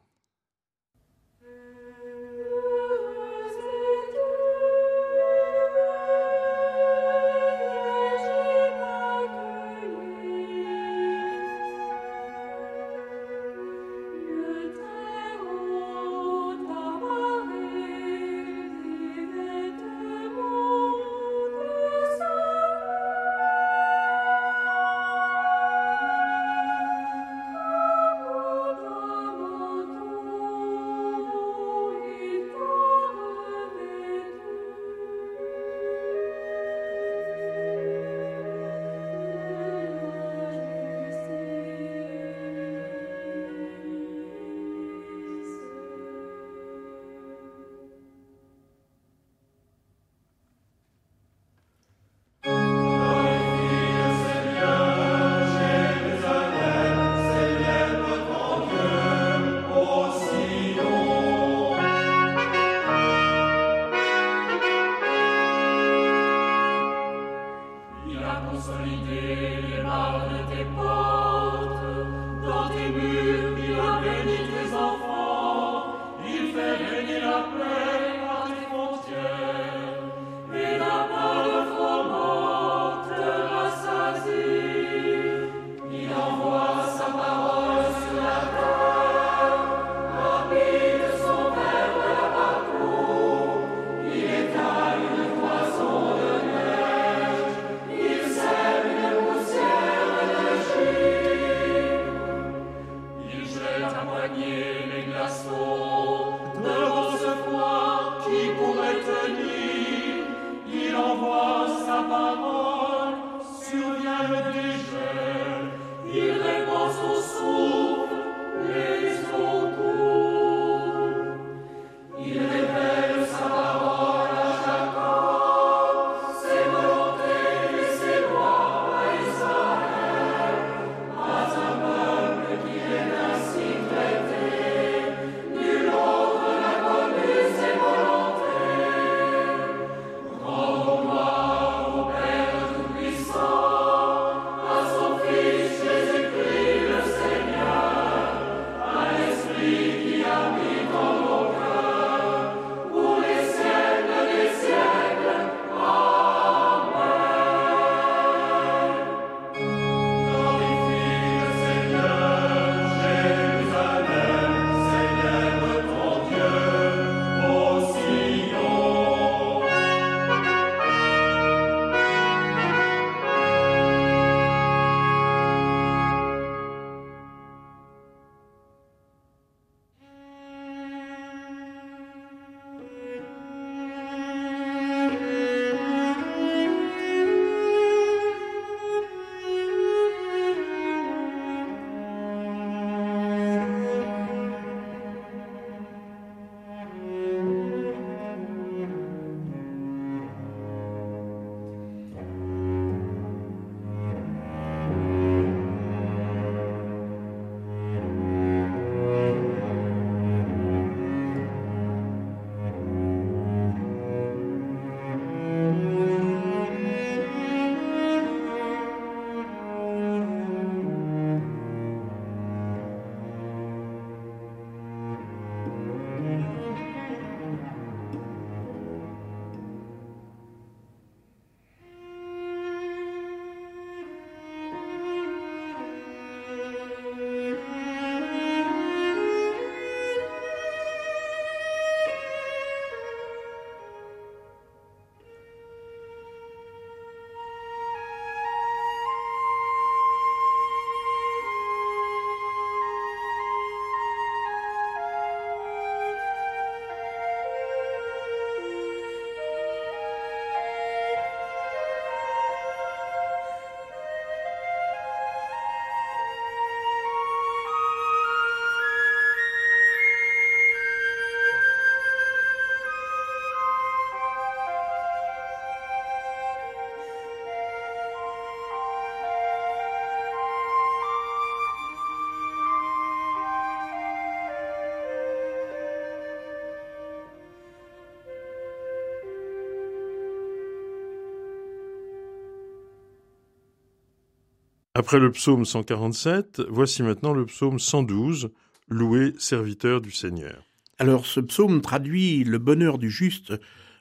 Après 294.99 295.17
le 295.17 295.31
psaume 295.31 295.63
147, 295.63 296.61
voici 296.67 297.03
maintenant 297.03 297.31
le 297.31 297.45
psaume 297.45 297.79
112, 297.79 298.49
Loué 298.89 299.33
serviteur 299.37 300.01
du 300.01 300.11
Seigneur. 300.11 300.67
Alors 300.97 301.25
ce 301.25 301.39
psaume 301.39 301.79
traduit 301.79 302.43
le 302.43 302.57
bonheur 302.57 302.97
du 302.97 303.09
juste, 303.09 303.53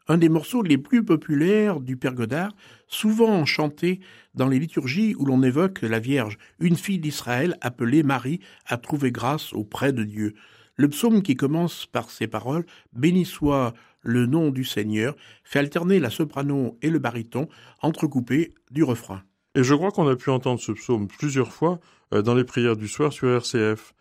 un 0.08 0.18
des 0.18 0.28
morceaux 0.28 0.60
les 0.60 0.76
plus 0.76 1.04
populaires 1.04 1.78
du 1.78 1.96
Père 1.96 2.14
Godard, 2.14 2.50
souvent 2.88 3.44
chanté 3.44 4.00
dans 4.34 4.48
les 4.48 4.58
liturgies 4.58 5.14
où 5.16 5.24
l'on 5.24 5.44
évoque 5.44 5.82
la 5.82 6.00
Vierge, 6.00 6.36
une 6.58 6.74
fille 6.74 6.98
d'Israël 6.98 7.56
appelée 7.60 8.02
Marie, 8.02 8.40
à 8.66 8.76
trouver 8.76 9.12
grâce 9.12 9.52
auprès 9.52 9.92
de 9.92 10.02
Dieu. 10.02 10.34
Le 10.74 10.88
psaume 10.88 11.22
qui 11.22 11.36
commence 11.36 11.86
par 11.86 12.10
ces 12.10 12.26
paroles 12.26 12.66
Béni 12.92 13.24
soit 13.24 13.72
le 14.02 14.26
nom 14.26 14.50
du 14.50 14.64
Seigneur 14.64 15.14
fait 15.44 15.60
alterner 15.60 16.00
la 16.00 16.10
soprano 16.10 16.76
et 16.82 16.90
le 16.90 16.98
baryton 16.98 17.48
entrecoupés 17.82 18.52
du 18.72 18.82
refrain. 18.82 19.22
Et 19.58 19.64
je 19.64 19.74
crois 19.74 19.90
qu'on 19.90 20.06
a 20.06 20.14
pu 20.14 20.30
entendre 20.30 20.60
ce 20.60 20.70
psaume 20.70 21.08
plusieurs 21.08 21.52
fois 21.52 21.80
euh, 22.14 22.22
dans 22.22 22.36
les 22.36 22.44
prières 22.44 22.76
du 22.76 22.86
soir 22.86 23.12
sur 23.12 23.28
RCF. 23.28 23.92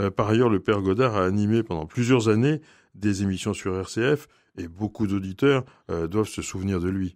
Euh, 0.00 0.10
par 0.10 0.28
ailleurs, 0.28 0.48
le 0.48 0.58
Père 0.58 0.82
Godard 0.82 1.14
a 1.14 1.24
animé 1.24 1.62
pendant 1.62 1.86
plusieurs 1.86 2.28
années 2.28 2.60
des 2.96 3.22
émissions 3.22 3.54
sur 3.54 3.78
RCF 3.78 4.26
et 4.58 4.66
beaucoup 4.66 5.06
d'auditeurs 5.06 5.64
euh, 5.92 6.08
doivent 6.08 6.26
se 6.26 6.42
souvenir 6.42 6.80
de 6.80 6.88
lui. 6.88 7.14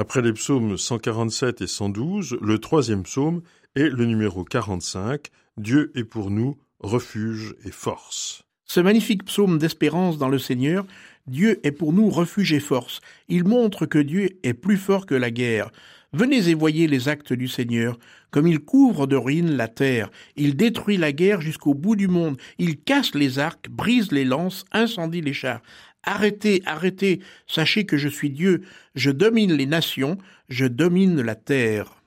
Après 0.00 0.22
les 0.22 0.32
psaumes 0.32 0.78
147 0.78 1.60
et 1.60 1.66
112, 1.66 2.38
le 2.40 2.60
troisième 2.60 3.02
psaume 3.02 3.42
est 3.74 3.88
le 3.88 4.04
numéro 4.04 4.44
45, 4.44 5.26
Dieu 5.56 5.90
est 5.96 6.04
pour 6.04 6.30
nous 6.30 6.56
refuge 6.78 7.56
et 7.64 7.72
force. 7.72 8.44
Ce 8.64 8.78
magnifique 8.78 9.24
psaume 9.24 9.58
d'espérance 9.58 10.16
dans 10.16 10.28
le 10.28 10.38
Seigneur, 10.38 10.86
Dieu 11.26 11.58
est 11.66 11.72
pour 11.72 11.92
nous 11.92 12.10
refuge 12.10 12.52
et 12.52 12.60
force. 12.60 13.00
Il 13.26 13.42
montre 13.42 13.86
que 13.86 13.98
Dieu 13.98 14.38
est 14.44 14.54
plus 14.54 14.76
fort 14.76 15.04
que 15.04 15.16
la 15.16 15.32
guerre. 15.32 15.72
Venez 16.12 16.48
et 16.48 16.54
voyez 16.54 16.86
les 16.86 17.08
actes 17.08 17.32
du 17.32 17.48
Seigneur, 17.48 17.98
comme 18.30 18.46
il 18.46 18.60
couvre 18.60 19.06
de 19.06 19.16
ruines 19.16 19.56
la 19.56 19.68
terre, 19.68 20.10
il 20.36 20.56
détruit 20.56 20.96
la 20.96 21.12
guerre 21.12 21.40
jusqu'au 21.40 21.74
bout 21.74 21.96
du 21.96 22.08
monde, 22.08 22.38
il 22.58 22.78
casse 22.78 23.14
les 23.14 23.38
arcs, 23.38 23.68
brise 23.68 24.12
les 24.12 24.24
lances, 24.24 24.64
incendie 24.72 25.20
les 25.20 25.34
chars. 25.34 25.60
Arrêtez, 26.02 26.62
arrêtez, 26.66 27.20
sachez 27.46 27.86
que 27.86 27.96
je 27.96 28.08
suis 28.08 28.30
Dieu, 28.30 28.62
je 28.94 29.10
domine 29.10 29.52
les 29.52 29.66
nations, 29.66 30.18
je 30.48 30.66
domine 30.66 31.20
la 31.20 31.34
terre. 31.34 31.97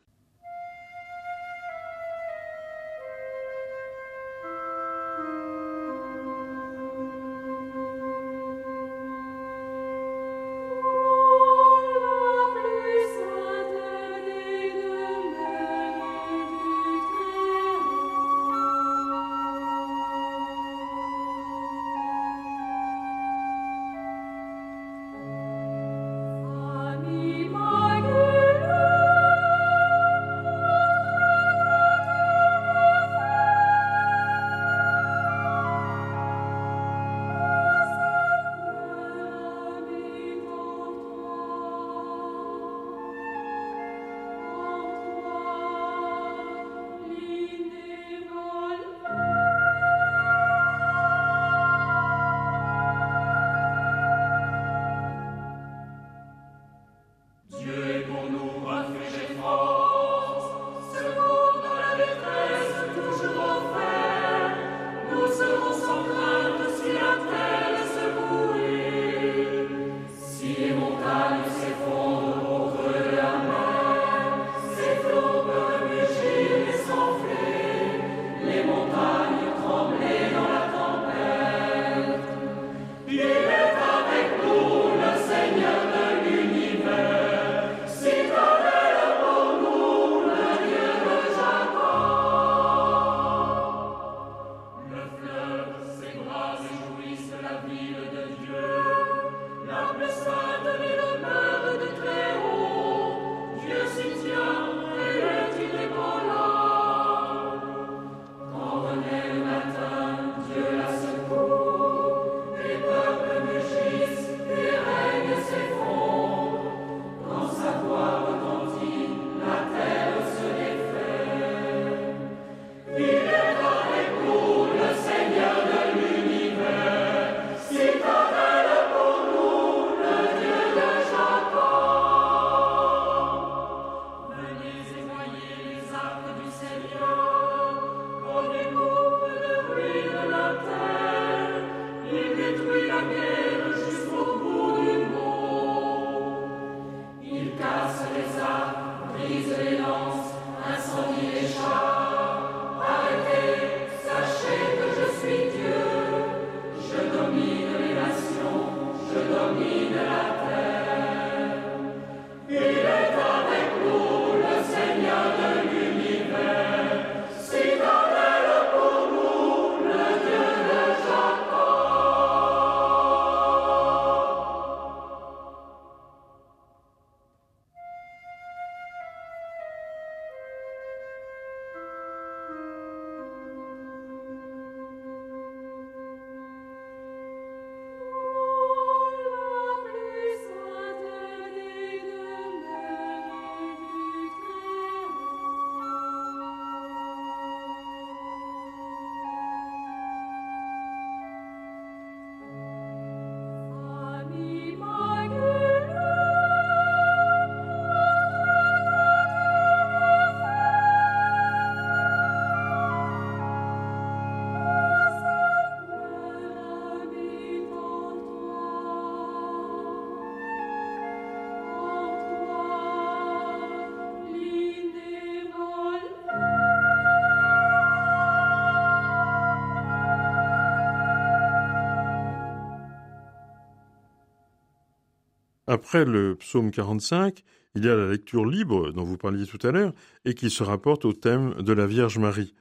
Après 235.72 236.04
le 236.04 236.36
psaume 236.36 236.70
45, 236.70 237.44
il 237.76 237.86
y 237.86 237.88
a 237.88 237.96
la 237.96 238.12
lecture 238.12 238.46
libre 238.46 238.92
dont 238.92 239.06
vous 239.06 239.16
parliez 239.16 239.46
tout 239.46 239.66
à 239.66 239.72
l'heure 239.72 239.94
et 240.26 240.34
qui 240.34 240.50
se 240.50 240.64
rapporte 240.64 241.06
au 241.06 241.14
thème 241.14 241.54
de 241.62 241.72
la 241.72 241.88
Vierge 241.88 242.18
Marie. 242.18 242.54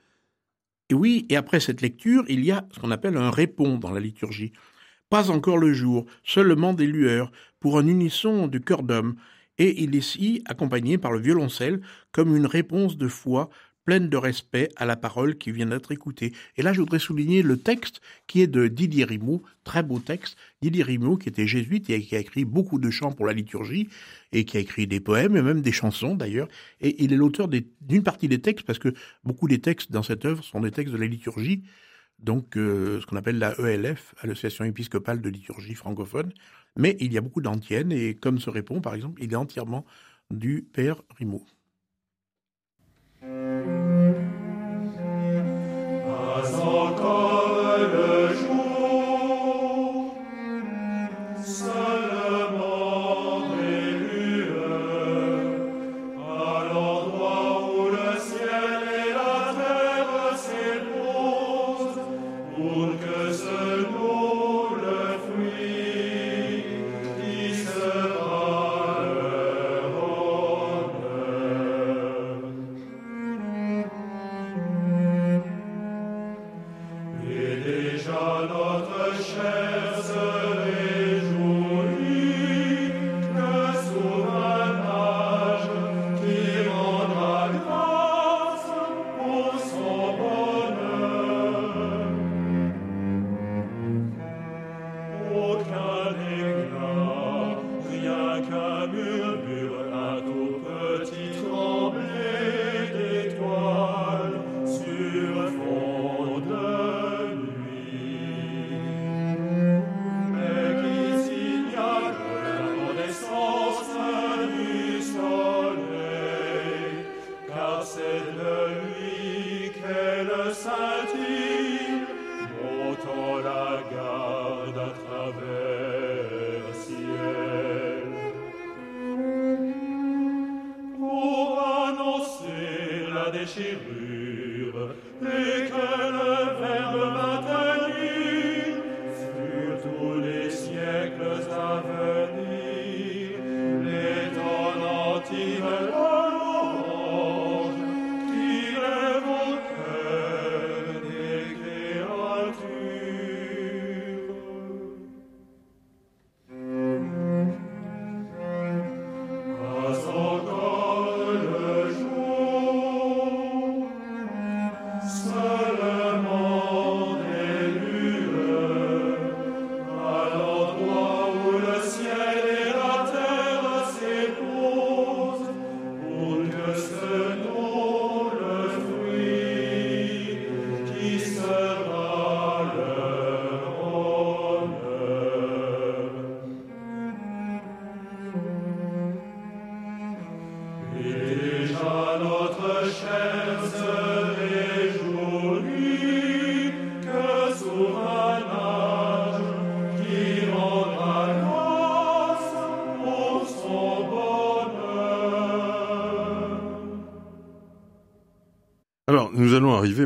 Oui, 0.92 1.26
et 1.28 1.34
après 1.34 1.58
cette 1.58 1.80
lecture, 1.80 2.22
il 2.28 2.44
y 2.44 2.52
a 2.52 2.68
ce 2.70 2.78
qu'on 2.78 2.92
appelle 2.92 3.16
un 3.16 3.32
répond 3.32 3.78
dans 3.78 3.90
la 3.90 3.98
liturgie. 3.98 4.52
Pas 5.08 5.32
encore 5.32 5.58
le 5.58 5.72
jour, 5.72 6.06
seulement 6.22 6.72
des 6.72 6.86
lueurs, 6.86 7.32
pour 7.58 7.80
un 7.80 7.88
unisson 7.88 8.46
du 8.46 8.60
cœur 8.60 8.84
d'homme, 8.84 9.16
et 9.58 9.82
il 9.82 9.96
est 9.96 9.98
ici 9.98 10.44
accompagné 10.46 10.96
par 10.96 11.10
le 11.10 11.18
violoncelle 11.18 11.80
comme 12.12 12.36
une 12.36 12.46
réponse 12.46 12.96
de 12.96 13.08
foi 13.08 13.50
pleine 13.90 14.08
de 14.08 14.16
respect 14.16 14.68
à 14.76 14.86
la 14.86 14.94
parole 14.94 15.36
qui 15.36 15.50
vient 15.50 15.66
d'être 15.66 15.90
écoutée. 15.90 16.32
Et 16.56 16.62
là, 16.62 16.72
je 16.72 16.78
voudrais 16.78 17.00
souligner 17.00 17.42
le 17.42 17.56
texte 17.56 18.00
qui 18.28 18.40
est 18.40 18.46
de 18.46 18.68
Didier 18.68 19.04
Rimaud, 19.04 19.42
très 19.64 19.82
beau 19.82 19.98
texte. 19.98 20.36
Didier 20.62 20.84
Rimaud, 20.84 21.16
qui 21.16 21.28
était 21.28 21.48
jésuite 21.48 21.90
et 21.90 22.00
qui 22.00 22.14
a 22.14 22.20
écrit 22.20 22.44
beaucoup 22.44 22.78
de 22.78 22.88
chants 22.88 23.10
pour 23.10 23.26
la 23.26 23.32
liturgie, 23.32 23.88
et 24.30 24.44
qui 24.44 24.58
a 24.58 24.60
écrit 24.60 24.86
des 24.86 25.00
poèmes 25.00 25.34
et 25.36 25.42
même 25.42 25.60
des 25.60 25.72
chansons 25.72 26.14
d'ailleurs. 26.14 26.46
Et 26.80 27.02
il 27.02 27.12
est 27.12 27.16
l'auteur 27.16 27.48
d'une 27.48 28.04
partie 28.04 28.28
des 28.28 28.40
textes, 28.40 28.64
parce 28.64 28.78
que 28.78 28.94
beaucoup 29.24 29.48
des 29.48 29.58
textes 29.58 29.90
dans 29.90 30.04
cette 30.04 30.24
œuvre 30.24 30.44
sont 30.44 30.60
des 30.60 30.70
textes 30.70 30.92
de 30.92 30.98
la 30.98 31.08
liturgie, 31.08 31.64
donc 32.20 32.56
euh, 32.56 33.00
ce 33.00 33.06
qu'on 33.06 33.16
appelle 33.16 33.40
la 33.40 33.58
ELF, 33.58 34.14
Association 34.20 34.64
épiscopale 34.66 35.20
de 35.20 35.28
liturgie 35.28 35.74
francophone. 35.74 36.32
Mais 36.76 36.96
il 37.00 37.12
y 37.12 37.18
a 37.18 37.22
beaucoup 37.22 37.40
d'antiennes, 37.40 37.90
et 37.90 38.14
comme 38.14 38.38
se 38.38 38.50
répond, 38.50 38.80
par 38.80 38.94
exemple, 38.94 39.20
il 39.20 39.32
est 39.32 39.36
entièrement 39.36 39.84
du 40.30 40.62
père 40.62 41.02
Rimaud. 41.18 41.44
nous 43.22 43.28
allons 43.28 43.79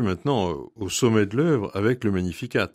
maintenant 0.01 0.51
euh, 0.51 0.55
au 0.75 0.89
sommet 0.89 1.25
de 1.25 1.37
l'œuvre 1.37 1.71
avec 1.73 2.03
le 2.03 2.11
Magnificat. 2.11 2.71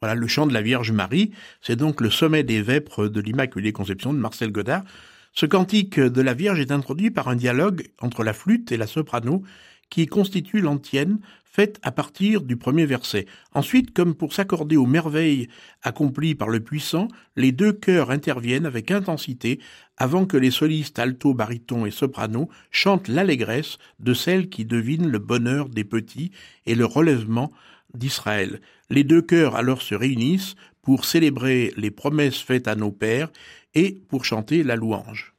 Voilà, 0.00 0.14
le 0.14 0.26
chant 0.26 0.46
de 0.46 0.52
la 0.52 0.62
Vierge 0.62 0.92
Marie, 0.92 1.32
c'est 1.62 1.76
donc 1.76 2.00
le 2.00 2.10
sommet 2.10 2.42
des 2.42 2.60
vêpres 2.60 3.08
de 3.08 3.20
l'Immaculée 3.20 3.72
Conception 3.72 4.12
de 4.12 4.18
Marcel 4.18 4.52
Godard. 4.52 4.84
Ce 5.32 5.46
cantique 5.46 5.98
de 5.98 6.20
la 6.20 6.34
Vierge 6.34 6.60
est 6.60 6.70
introduit 6.70 7.10
par 7.10 7.28
un 7.28 7.36
dialogue 7.36 7.88
entre 8.00 8.22
la 8.22 8.32
flûte 8.32 8.70
et 8.70 8.76
la 8.76 8.86
soprano 8.86 9.42
qui 9.94 10.06
constitue 10.06 10.60
l'antienne 10.60 11.20
faite 11.44 11.78
à 11.84 11.92
partir 11.92 12.42
du 12.42 12.56
premier 12.56 12.84
verset. 12.84 13.26
Ensuite, 13.54 13.94
comme 13.94 14.16
pour 14.16 14.32
s'accorder 14.32 14.76
aux 14.76 14.86
merveilles 14.86 15.46
accomplies 15.84 16.34
par 16.34 16.48
le 16.48 16.58
puissant, 16.58 17.06
les 17.36 17.52
deux 17.52 17.72
chœurs 17.72 18.10
interviennent 18.10 18.66
avec 18.66 18.90
intensité 18.90 19.60
avant 19.96 20.26
que 20.26 20.36
les 20.36 20.50
solistes 20.50 20.98
alto, 20.98 21.32
baryton 21.32 21.86
et 21.86 21.92
soprano 21.92 22.48
chantent 22.72 23.06
l'allégresse 23.06 23.78
de 24.00 24.14
celle 24.14 24.48
qui 24.48 24.64
devine 24.64 25.06
le 25.06 25.20
bonheur 25.20 25.68
des 25.68 25.84
petits 25.84 26.32
et 26.66 26.74
le 26.74 26.86
relèvement 26.86 27.52
d'Israël. 27.94 28.60
Les 28.90 29.04
deux 29.04 29.22
chœurs 29.22 29.54
alors 29.54 29.80
se 29.80 29.94
réunissent 29.94 30.56
pour 30.82 31.04
célébrer 31.04 31.72
les 31.76 31.92
promesses 31.92 32.40
faites 32.40 32.66
à 32.66 32.74
nos 32.74 32.90
pères 32.90 33.30
et 33.76 34.02
pour 34.08 34.24
chanter 34.24 34.64
la 34.64 34.74
louange. 34.74 35.33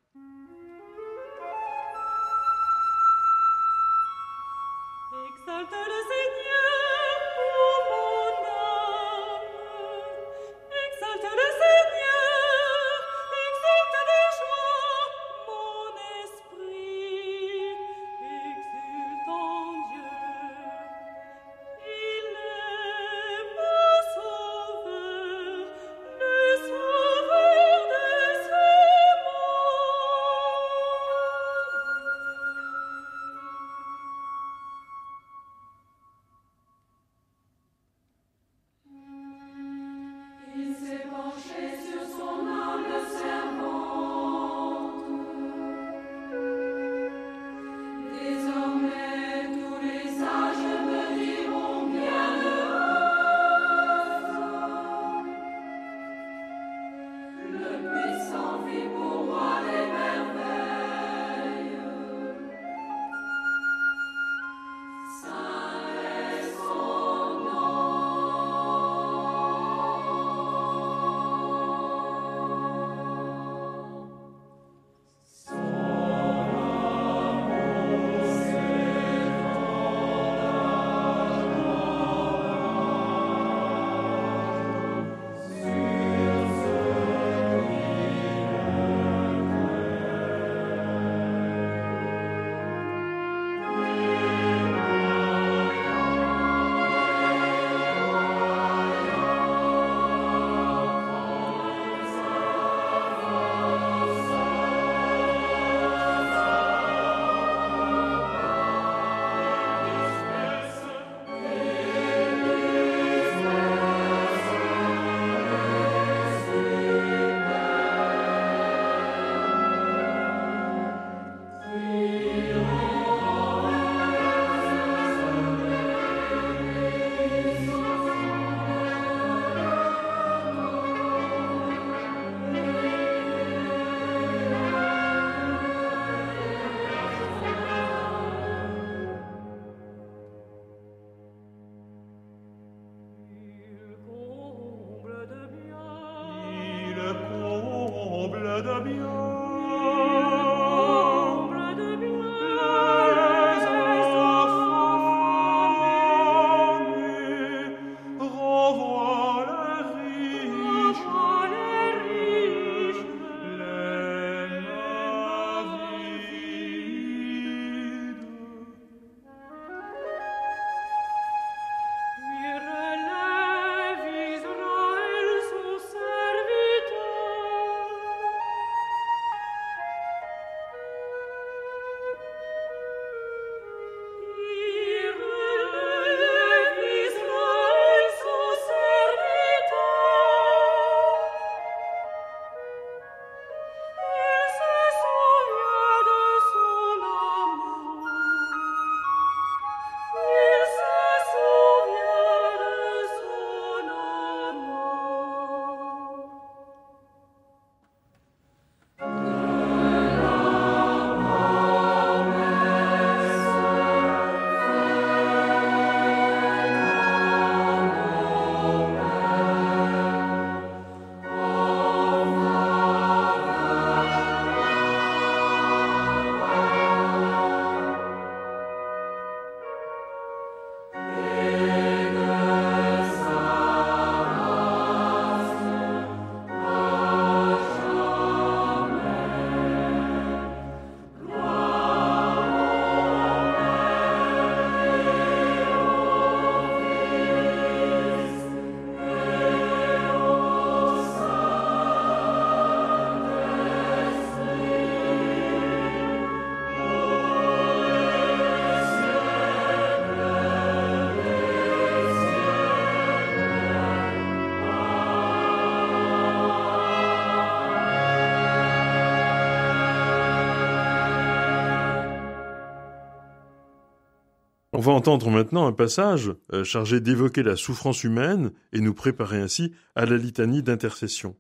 Va 274.86 274.94
entendre 274.94 275.30
maintenant 275.30 275.68
un 275.68 275.74
passage 275.74 276.32
euh, 276.54 276.64
chargé 276.64 277.00
d'évoquer 277.00 277.44
la 277.44 277.56
souffrance 277.56 278.04
humaine 278.04 278.52
et 278.72 278.80
nous 278.80 278.94
préparer 278.94 279.38
ainsi 279.38 279.74
à 279.96 280.06
la 280.06 280.18
litanie 280.18 280.64
d'intercession. 280.64 281.36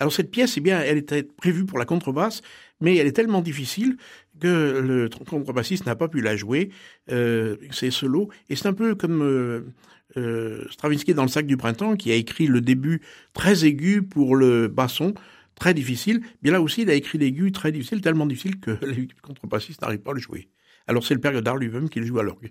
Alors 0.00 0.12
cette 0.12 0.30
pièce, 0.30 0.56
eh 0.56 0.60
bien, 0.60 0.80
elle 0.80 0.98
était 0.98 1.22
prévue 1.22 1.64
pour 1.64 1.78
la 1.78 1.84
contrebasse, 1.84 2.42
mais 2.80 2.96
elle 2.96 3.06
est 3.06 3.12
tellement 3.12 3.40
difficile 3.40 3.96
que 4.40 4.80
le 4.80 5.08
contrebassiste 5.08 5.86
n'a 5.86 5.94
pas 5.94 6.08
pu 6.08 6.20
la 6.20 6.36
jouer. 6.36 6.70
Euh, 7.10 7.56
c'est 7.70 7.90
solo, 7.90 8.28
et 8.48 8.56
c'est 8.56 8.66
un 8.66 8.72
peu 8.72 8.96
comme 8.96 9.22
euh, 9.22 9.72
euh, 10.16 10.64
Stravinsky 10.70 11.14
dans 11.14 11.22
le 11.22 11.28
sac 11.28 11.46
du 11.46 11.56
printemps, 11.56 11.96
qui 11.96 12.10
a 12.10 12.16
écrit 12.16 12.46
le 12.46 12.60
début 12.60 13.02
très 13.34 13.64
aigu 13.64 14.02
pour 14.02 14.34
le 14.34 14.66
basson, 14.68 15.14
très 15.54 15.74
difficile. 15.74 16.22
Bien 16.42 16.52
là 16.52 16.60
aussi, 16.60 16.82
il 16.82 16.90
a 16.90 16.94
écrit 16.94 17.18
l'aigu 17.18 17.52
très 17.52 17.70
difficile, 17.70 18.00
tellement 18.00 18.26
difficile 18.26 18.58
que 18.58 18.72
les 18.84 19.08
contrebassistes 19.22 19.80
n'arrivent 19.80 20.02
pas 20.02 20.10
à 20.10 20.14
le 20.14 20.20
jouer. 20.20 20.48
Alors 20.86 21.06
c'est 21.06 21.14
le 21.14 21.20
père 21.20 21.32
Godard 21.32 21.56
lui-même 21.56 21.88
qui 21.88 22.00
le 22.00 22.06
joue 22.06 22.18
à 22.18 22.24
l'orgue. 22.24 22.50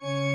Thank 0.00 0.28
you. 0.28 0.33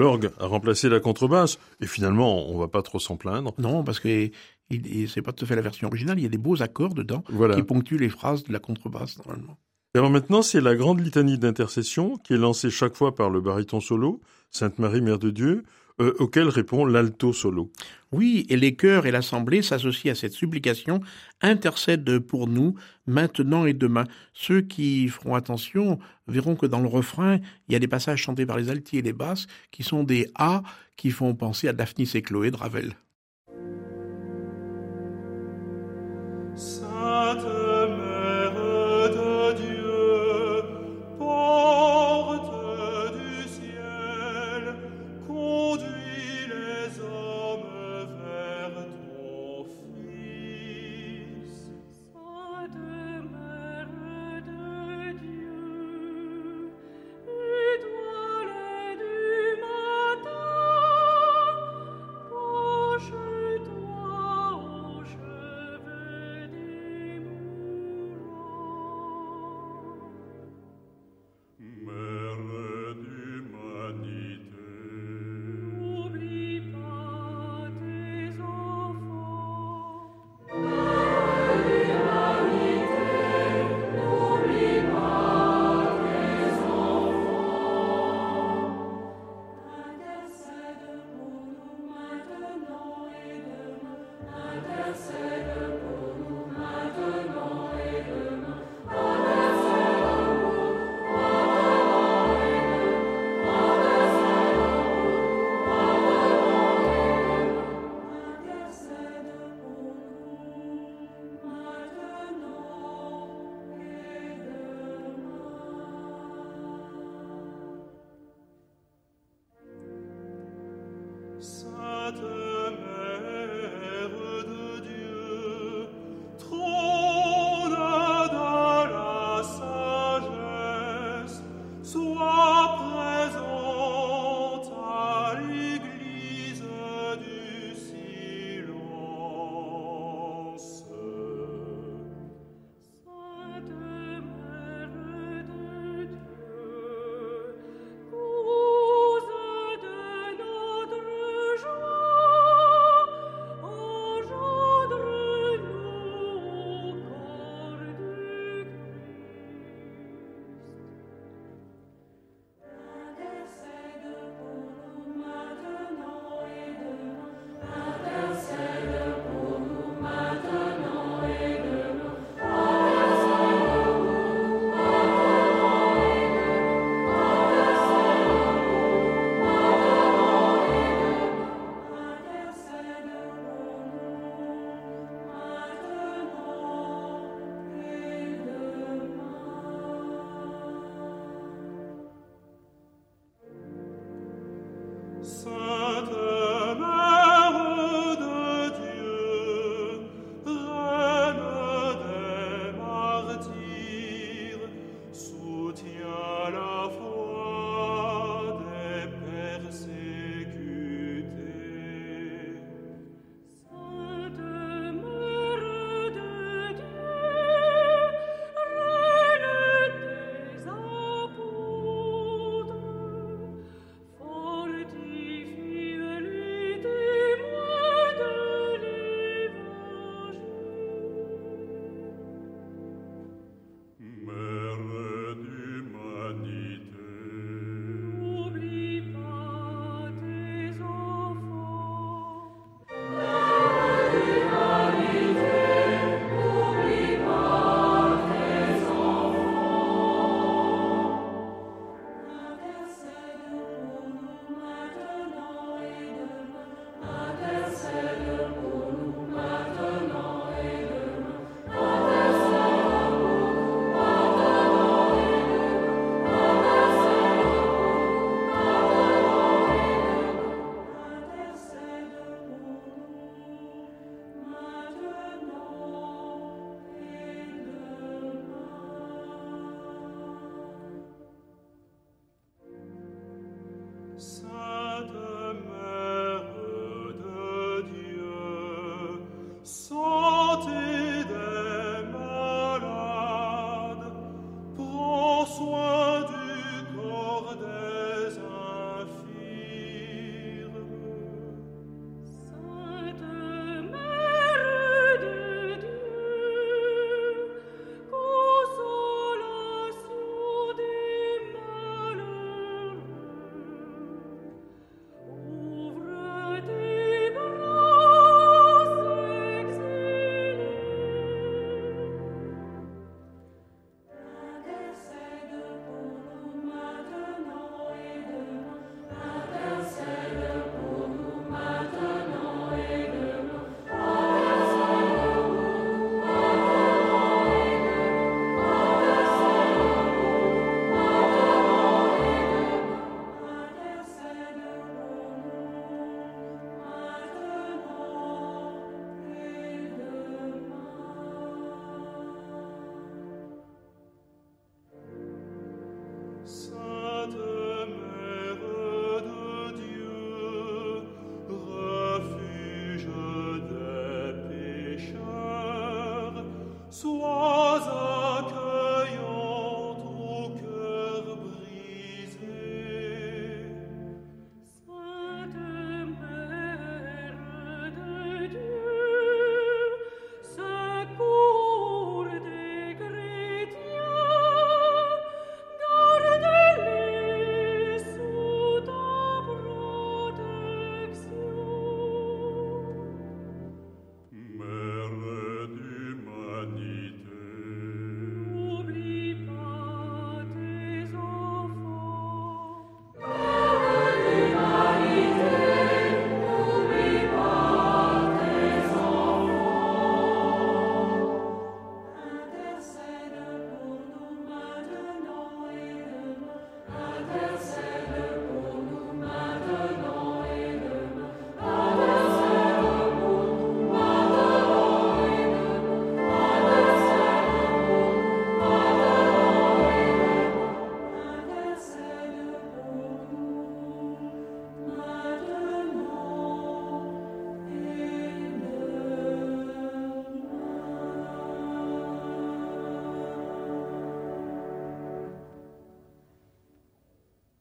L'orgue 0.00 0.30
a 0.40 0.46
remplacé 0.46 0.88
la 0.88 0.98
contrebasse, 0.98 1.58
et 1.82 1.86
finalement, 1.86 2.48
on 2.48 2.58
va 2.58 2.68
pas 2.68 2.80
trop 2.80 2.98
s'en 2.98 3.16
plaindre. 3.16 3.52
Non, 3.58 3.84
parce 3.84 4.00
que 4.00 4.30
c'est 4.70 5.22
pas 5.22 5.32
tout 5.32 5.44
à 5.44 5.46
fait 5.46 5.56
la 5.56 5.60
version 5.60 5.88
originale, 5.88 6.18
il 6.18 6.22
y 6.22 6.26
a 6.26 6.30
des 6.30 6.38
beaux 6.38 6.62
accords 6.62 6.94
dedans 6.94 7.22
qui 7.54 7.62
ponctuent 7.62 7.98
les 7.98 8.08
phrases 8.08 8.42
de 8.44 8.52
la 8.52 8.60
contrebasse, 8.60 9.18
normalement. 9.18 9.58
Et 9.94 9.98
alors 9.98 10.10
maintenant, 10.10 10.40
c'est 10.40 10.62
la 10.62 10.74
grande 10.74 11.00
litanie 11.00 11.36
d'intercession 11.36 12.16
qui 12.16 12.32
est 12.32 12.38
lancée 12.38 12.70
chaque 12.70 12.96
fois 12.96 13.14
par 13.14 13.28
le 13.28 13.42
baryton 13.42 13.80
solo, 13.80 14.22
Sainte 14.50 14.78
Marie, 14.78 15.02
Mère 15.02 15.18
de 15.18 15.28
Dieu, 15.30 15.64
euh, 16.00 16.14
auquel 16.18 16.48
répond 16.48 16.84
l'alto 16.84 17.32
solo. 17.32 17.70
Oui, 18.12 18.46
et 18.48 18.56
les 18.56 18.74
chœurs 18.74 19.06
et 19.06 19.10
l'assemblée 19.10 19.62
s'associent 19.62 20.12
à 20.12 20.14
cette 20.14 20.32
supplication, 20.32 21.00
intercèdent 21.42 22.18
pour 22.18 22.48
nous, 22.48 22.74
maintenant 23.06 23.66
et 23.66 23.74
demain. 23.74 24.04
Ceux 24.32 24.62
qui 24.62 25.08
feront 25.08 25.34
attention 25.34 25.98
verront 26.26 26.56
que 26.56 26.66
dans 26.66 26.80
le 26.80 26.88
refrain, 26.88 27.38
il 27.68 27.72
y 27.72 27.76
a 27.76 27.78
des 27.78 27.88
passages 27.88 28.20
chantés 28.20 28.46
par 28.46 28.56
les 28.56 28.70
altiers 28.70 29.00
et 29.00 29.02
les 29.02 29.12
basses 29.12 29.46
qui 29.70 29.82
sont 29.82 30.02
des 30.02 30.30
A 30.34 30.62
qui 30.96 31.10
font 31.10 31.34
penser 31.34 31.68
à 31.68 31.72
Daphnis 31.72 32.10
et 32.14 32.22
Chloé 32.22 32.50
de 32.50 32.56
Ravel. 32.56 32.94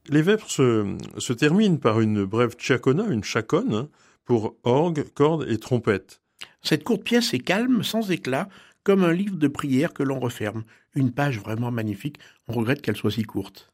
Les 0.10 0.22
vêpres 0.22 0.50
se, 0.50 1.34
terminent 1.34 1.78
par 1.78 2.02
une 2.02 2.26
brève 2.26 2.56
tchakona, 2.56 3.06
une 3.08 3.24
chaconne, 3.24 3.74
hein, 3.74 3.90
pour 4.26 4.56
orgue, 4.64 5.04
cordes 5.14 5.48
et 5.50 5.58
trompette. 5.58 6.22
Cette 6.62 6.84
courte 6.84 7.04
pièce 7.04 7.34
est 7.34 7.40
calme, 7.40 7.84
sans 7.84 8.12
éclat, 8.12 8.50
comme 8.84 9.04
un 9.04 9.14
livre 9.14 9.36
de 9.36 9.48
prière 9.48 9.94
que 9.94 10.04
l'on 10.04 10.20
referme. 10.20 10.64
Une 10.96 11.12
page 11.12 11.40
vraiment 11.40 11.72
magnifique. 11.72 12.18
On 12.48 12.54
regrette 12.54 12.82
qu'elle 12.82 12.96
soit 12.96 13.12
si 13.12 13.24
courte. 13.24 13.72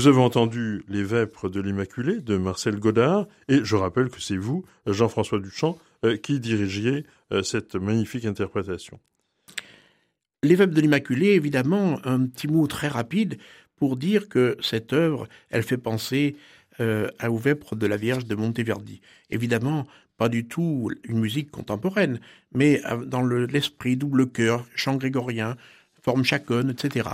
Nous 0.00 0.08
avons 0.08 0.24
entendu 0.24 0.82
Les 0.88 1.02
Vêpres 1.02 1.50
de 1.50 1.60
l'Immaculée 1.60 2.20
de 2.22 2.38
Marcel 2.38 2.76
Godard, 2.76 3.26
et 3.48 3.60
je 3.62 3.76
rappelle 3.76 4.08
que 4.08 4.18
c'est 4.18 4.38
vous, 4.38 4.64
Jean-François 4.86 5.40
Duchamp, 5.40 5.76
euh, 6.06 6.16
qui 6.16 6.40
dirigiez 6.40 7.04
euh, 7.32 7.42
cette 7.42 7.74
magnifique 7.74 8.24
interprétation. 8.24 8.98
Les 10.42 10.54
Vêpres 10.54 10.72
de 10.72 10.80
l'Immaculée, 10.80 11.32
évidemment, 11.32 11.98
un 12.04 12.24
petit 12.24 12.48
mot 12.48 12.66
très 12.66 12.88
rapide 12.88 13.36
pour 13.76 13.98
dire 13.98 14.30
que 14.30 14.56
cette 14.62 14.94
œuvre, 14.94 15.28
elle 15.50 15.64
fait 15.64 15.76
penser 15.76 16.34
euh, 16.80 17.10
aux 17.28 17.36
Vêpres 17.36 17.76
de 17.76 17.86
la 17.86 17.98
Vierge 17.98 18.24
de 18.24 18.34
Monteverdi. 18.34 19.02
Évidemment, 19.28 19.86
pas 20.16 20.30
du 20.30 20.46
tout 20.46 20.90
une 21.04 21.20
musique 21.20 21.50
contemporaine, 21.50 22.20
mais 22.54 22.80
dans 23.04 23.22
l'esprit 23.22 23.98
double 23.98 24.30
chœur, 24.30 24.64
chant 24.74 24.96
grégorien, 24.96 25.58
forme 26.02 26.24
chaconne, 26.24 26.70
etc. 26.70 27.06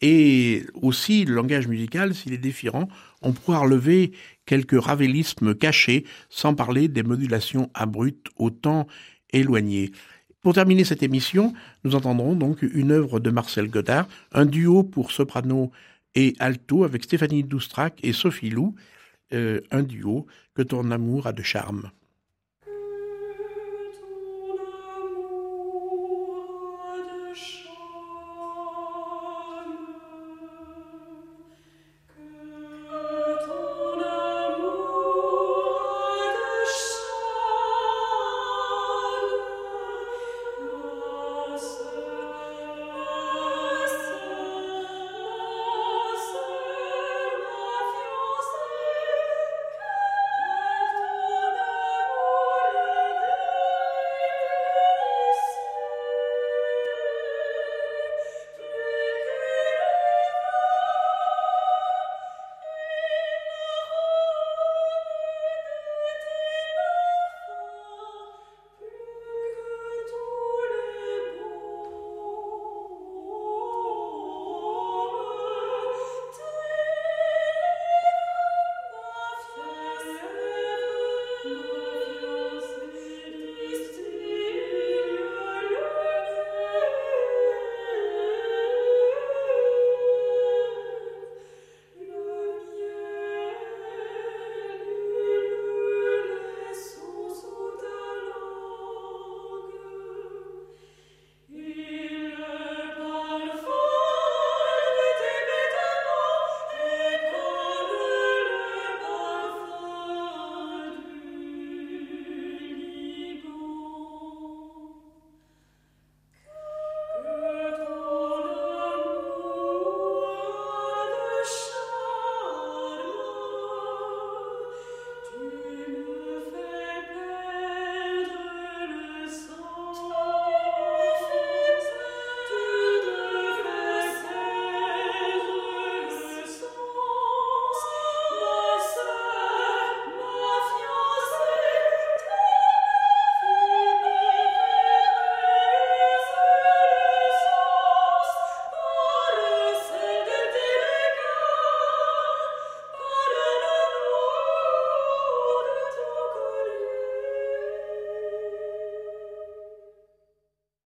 Et 0.00 0.64
aussi, 0.74 1.24
le 1.24 1.34
langage 1.34 1.68
musical, 1.68 2.14
s'il 2.14 2.32
est 2.34 2.38
différent, 2.38 2.88
on 3.22 3.32
pourra 3.32 3.60
relever 3.60 4.12
quelques 4.44 4.80
ravélismes 4.80 5.54
cachés, 5.54 6.04
sans 6.28 6.54
parler 6.54 6.88
des 6.88 7.02
modulations 7.02 7.70
abruptes 7.74 8.28
au 8.36 8.50
temps 8.50 8.86
éloigné. 9.32 9.92
Pour 10.42 10.54
terminer 10.54 10.84
cette 10.84 11.02
émission, 11.02 11.54
nous 11.82 11.94
entendrons 11.94 12.36
donc 12.36 12.62
une 12.62 12.92
œuvre 12.92 13.20
de 13.20 13.30
Marcel 13.30 13.68
Godard, 13.68 14.06
un 14.32 14.46
duo 14.46 14.84
pour 14.84 15.10
soprano 15.10 15.72
et 16.14 16.34
alto 16.38 16.84
avec 16.84 17.04
Stéphanie 17.04 17.42
Doustrac 17.42 17.98
et 18.02 18.12
Sophie 18.12 18.50
Lou, 18.50 18.74
euh, 19.32 19.60
un 19.70 19.82
duo 19.82 20.26
que 20.54 20.62
ton 20.62 20.90
amour 20.90 21.26
a 21.26 21.32
de 21.32 21.42
charme. 21.42 21.90